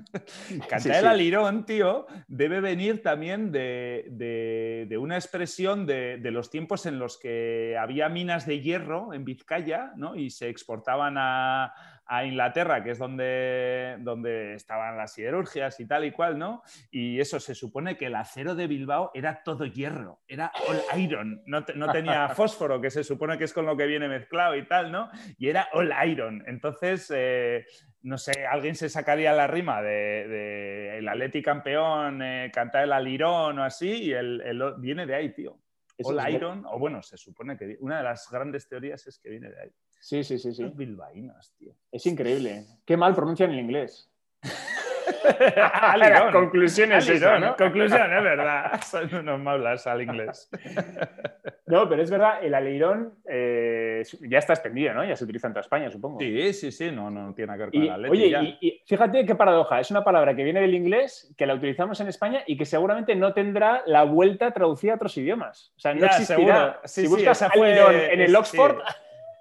Cantar 0.67 0.79
Sí, 0.81 0.89
el 0.89 0.95
sí. 1.01 1.05
alirón, 1.05 1.65
tío, 1.65 2.05
debe 2.27 2.61
venir 2.61 3.01
también 3.01 3.51
de, 3.51 4.05
de- 4.11 4.85
de 4.89 4.97
una 4.97 5.15
expresión 5.15 5.85
de, 5.85 6.17
de 6.17 6.31
los 6.31 6.49
tiempos 6.49 6.85
en 6.85 6.99
los 6.99 7.19
que 7.19 7.77
había 7.79 8.09
minas 8.09 8.45
de 8.45 8.59
hierro 8.61 9.13
en 9.13 9.25
Vizcaya, 9.25 9.91
¿no? 9.97 10.15
Y 10.15 10.29
se 10.31 10.49
exportaban 10.49 11.15
a, 11.17 11.73
a 12.05 12.25
Inglaterra, 12.25 12.83
que 12.83 12.91
es 12.91 12.97
donde, 12.97 13.97
donde 13.99 14.53
estaban 14.55 14.97
las 14.97 15.13
siderurgias 15.13 15.79
y 15.79 15.85
tal 15.87 16.05
y 16.05 16.11
cual, 16.11 16.39
¿no? 16.39 16.63
Y 16.91 17.19
eso, 17.19 17.39
se 17.39 17.53
supone 17.53 17.97
que 17.97 18.07
el 18.07 18.15
acero 18.15 18.55
de 18.55 18.67
Bilbao 18.67 19.11
era 19.13 19.43
todo 19.43 19.65
hierro, 19.65 20.21
era 20.27 20.51
all 20.67 20.99
iron, 20.99 21.43
no, 21.45 21.63
te- 21.65 21.75
no 21.75 21.91
tenía 21.91 22.29
fósforo, 22.35 22.81
que 22.81 22.89
se 22.89 23.03
supone 23.03 23.37
que 23.37 23.43
es 23.43 23.53
con 23.53 23.65
lo 23.65 23.77
que 23.77 23.85
viene 23.85 24.07
mezclado 24.07 24.55
y 24.55 24.65
tal, 24.67 24.91
¿no? 24.91 25.09
Y 25.37 25.49
era 25.49 25.67
all 25.73 25.93
iron. 26.07 26.43
Entonces, 26.47 27.11
eh, 27.13 27.65
no 28.01 28.17
sé, 28.17 28.45
alguien 28.45 28.75
se 28.75 28.89
sacaría 28.89 29.33
la 29.33 29.47
rima 29.47 29.81
de, 29.81 30.27
de 30.27 30.97
el 30.99 31.07
Atleti 31.07 31.41
campeón, 31.41 32.21
eh, 32.21 32.51
cantar 32.53 32.83
el 32.83 32.93
alirón 32.93 33.59
o 33.59 33.63
así, 33.63 33.89
y 34.05 34.11
el, 34.13 34.41
el- 34.41 34.73
viene 34.77 35.05
de 35.05 35.15
ahí, 35.15 35.33
tío. 35.33 35.59
Es 35.97 36.07
ver- 36.07 36.33
iron, 36.35 36.65
o 36.65 36.79
bueno, 36.79 37.01
se 37.03 37.17
supone 37.17 37.57
que 37.57 37.77
una 37.81 37.97
de 37.97 38.03
las 38.03 38.29
grandes 38.31 38.67
teorías 38.69 39.05
es 39.07 39.19
que 39.19 39.29
viene 39.29 39.49
de 39.49 39.61
ahí. 39.61 39.69
Sí, 39.99 40.23
sí, 40.23 40.39
sí, 40.39 40.53
sí. 40.53 40.63
Los 40.63 40.75
bilbaínos, 40.77 41.53
tío. 41.57 41.73
Es 41.91 42.05
increíble. 42.05 42.65
Qué 42.85 42.95
mal 42.95 43.13
pronuncian 43.13 43.51
el 43.51 43.59
inglés. 43.59 44.09
Alirón. 45.73 46.25
La 46.27 46.31
conclusión 46.31 46.91
es 46.93 47.07
esa, 47.09 47.33
Alirón, 47.35 47.49
¿no? 47.51 47.55
Conclusión, 47.57 48.13
es 48.13 48.23
verdad. 48.23 48.81
Son 48.85 49.13
unos 49.15 49.39
maulas 49.39 49.85
al 49.87 50.01
inglés. 50.01 50.49
No, 51.65 51.87
pero 51.87 52.01
es 52.01 52.09
verdad, 52.09 52.43
el 52.43 52.55
aleirón 52.55 53.13
eh, 53.29 54.01
ya 54.21 54.39
está 54.39 54.53
extendido, 54.53 54.91
¿no? 54.95 55.05
Ya 55.05 55.15
se 55.15 55.23
utiliza 55.23 55.45
en 55.45 55.53
toda 55.53 55.61
España, 55.61 55.91
supongo. 55.91 56.19
Sí, 56.19 56.51
sí, 56.51 56.71
sí, 56.71 56.89
no, 56.91 57.11
no 57.11 57.31
tiene 57.35 57.53
que 57.53 57.59
ver 57.59 57.69
con 57.69 57.83
Y, 57.83 57.85
el 57.85 57.91
Atleti 57.93 58.09
oye, 58.11 58.29
ya. 58.31 58.41
y, 58.41 58.57
y 58.59 58.83
fíjate 58.87 59.23
qué 59.23 59.35
paradoja. 59.35 59.79
Es 59.79 59.91
una 59.91 60.03
palabra 60.03 60.35
que 60.35 60.43
viene 60.43 60.61
del 60.61 60.73
inglés, 60.73 61.31
que 61.37 61.45
la 61.45 61.53
utilizamos 61.53 61.99
en 62.01 62.07
España 62.07 62.41
y 62.47 62.57
que 62.57 62.65
seguramente 62.65 63.15
no 63.15 63.33
tendrá 63.35 63.83
la 63.85 64.01
vuelta 64.01 64.49
traducida 64.49 64.93
a 64.93 64.95
otros 64.95 65.15
idiomas. 65.19 65.71
O 65.77 65.79
sea, 65.79 65.93
no 65.93 65.99
Ya, 65.99 66.07
existirá. 66.07 66.37
seguro. 66.39 66.75
Sí, 66.85 67.01
si 67.01 67.07
sí, 67.07 67.13
buscas 67.13 67.37
esa 67.39 67.51
fue- 67.51 67.71
alirón 67.71 67.95
en 68.13 68.21
el 68.21 68.35
Oxford, 68.35 68.77
sí. 68.87 68.93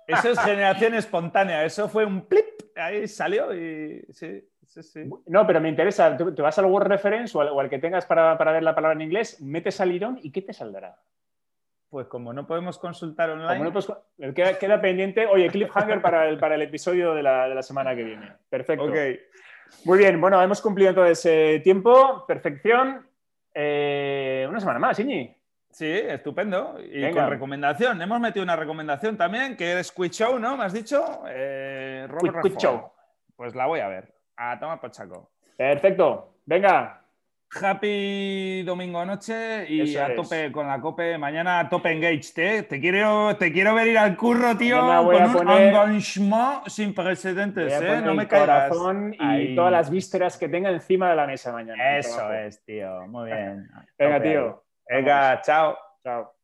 Eso 0.09 0.31
es 0.31 0.39
generación 0.41 0.95
espontánea, 0.97 1.65
eso 1.65 1.89
fue 1.89 2.05
un 2.05 2.27
plip, 2.29 2.45
ahí 2.77 3.09
salió 3.09 3.55
y 3.55 4.03
sí, 4.11 4.47
sí, 4.69 4.83
sí. 4.83 5.11
No, 5.27 5.47
pero 5.47 5.61
me 5.61 5.69
interesa. 5.69 6.17
Te 6.17 6.43
vas 6.43 6.59
al 6.59 6.67
Word 6.67 6.87
Reference 6.87 7.37
o 7.37 7.41
al, 7.41 7.49
o 7.49 7.61
al 7.61 7.69
que 7.69 7.79
tengas 7.79 8.07
para, 8.07 8.39
para 8.39 8.53
ver 8.53 8.63
la 8.63 8.75
palabra 8.75 8.95
en 8.95 9.03
inglés, 9.03 9.41
metes 9.41 9.81
alirón 9.81 10.19
y 10.23 10.31
¿qué 10.31 10.43
te 10.43 10.53
saldrá? 10.53 10.97
Pues 11.91 12.07
como 12.07 12.33
no 12.35 12.47
podemos 12.47 12.79
consultar 12.79 13.31
online, 13.31 13.71
no, 13.71 14.35
queda, 14.35 14.59
queda 14.59 14.81
pendiente. 14.81 15.27
Oye, 15.27 15.49
cliffhanger 15.49 16.03
para 16.03 16.29
el, 16.29 16.39
para 16.39 16.55
el 16.55 16.63
episodio 16.63 17.15
de 17.15 17.23
la, 17.23 17.49
de 17.49 17.55
la 17.55 17.63
semana 17.63 17.97
que 17.97 18.05
viene. 18.05 18.31
Perfecto. 18.51 18.87
Muy 19.85 19.99
bien, 19.99 20.21
bueno, 20.21 20.41
hemos 20.43 20.61
cumplido 20.61 20.91
entonces 20.91 21.25
eh, 21.27 21.61
tiempo, 21.65 22.25
perfección. 22.27 23.07
Eh, 23.55 24.47
una 24.49 24.61
semana 24.61 24.79
más, 24.79 24.99
Iñi. 24.99 25.35
Sí, 25.71 25.87
estupendo. 25.91 26.79
Y 26.81 27.01
Venga. 27.01 27.23
con 27.23 27.31
recomendación. 27.31 28.01
Hemos 28.03 28.21
metido 28.21 28.43
una 28.43 28.57
recomendación 28.57 29.17
también, 29.17 29.57
que 29.57 29.79
es 29.79 29.91
Quick 29.93 30.13
Show, 30.13 30.39
¿no? 30.39 30.57
¿Me 30.57 30.65
has 30.65 30.73
dicho? 30.73 31.23
Eh, 31.29 32.07
Robert 32.09 32.23
Quick- 32.23 32.43
Quick 32.43 32.53
Redford. 32.55 32.63
Show. 32.63 32.93
Pues 33.37 33.55
la 33.55 33.67
voy 33.67 33.81
a 33.81 33.89
ver. 33.89 34.15
A 34.39 34.59
tomar 34.59 34.81
por 34.81 34.95
saco. 34.95 35.31
Perfecto. 35.57 36.37
Venga, 36.47 36.99
Happy 37.51 38.63
domingo 38.63 39.05
noche 39.07 39.65
y 39.69 39.81
Eso 39.81 40.05
a 40.05 40.09
es. 40.09 40.17
tope 40.17 40.53
con 40.53 40.67
la 40.67 40.81
cope. 40.81 41.17
Mañana 41.17 41.61
a 41.61 41.69
tope 41.69 41.91
engaged, 41.91 42.39
¿eh? 42.39 42.63
Te 42.65 42.79
quiero, 42.79 43.37
te 43.37 43.51
quiero 43.51 43.75
ver 43.75 43.89
ir 43.89 43.99
al 43.99 44.17
curro, 44.17 44.55
tío, 44.57 44.79
con 44.79 45.47
un 45.47 45.51
engagement 45.51 46.67
sin 46.67 46.95
precedentes, 46.95 47.73
¿eh? 47.81 48.03
No 48.03 48.15
me 48.15 48.29
caigas. 48.29 48.69
corazón 48.69 49.15
y 49.19 49.55
todas 49.57 49.73
las 49.73 49.91
vísceras 49.91 50.37
que 50.37 50.49
tenga 50.49 50.71
encima 50.71 51.09
de 51.09 51.17
la 51.17 51.27
mesa 51.27 51.51
mañana. 51.53 51.97
Eso 51.97 52.33
es, 52.35 52.63
tío. 52.65 53.07
Muy 53.07 53.31
bien. 53.31 53.67
Venga, 53.99 54.23
tío. 54.23 54.65
Venga, 54.87 55.41
chao. 55.41 55.77
Chao. 56.05 56.38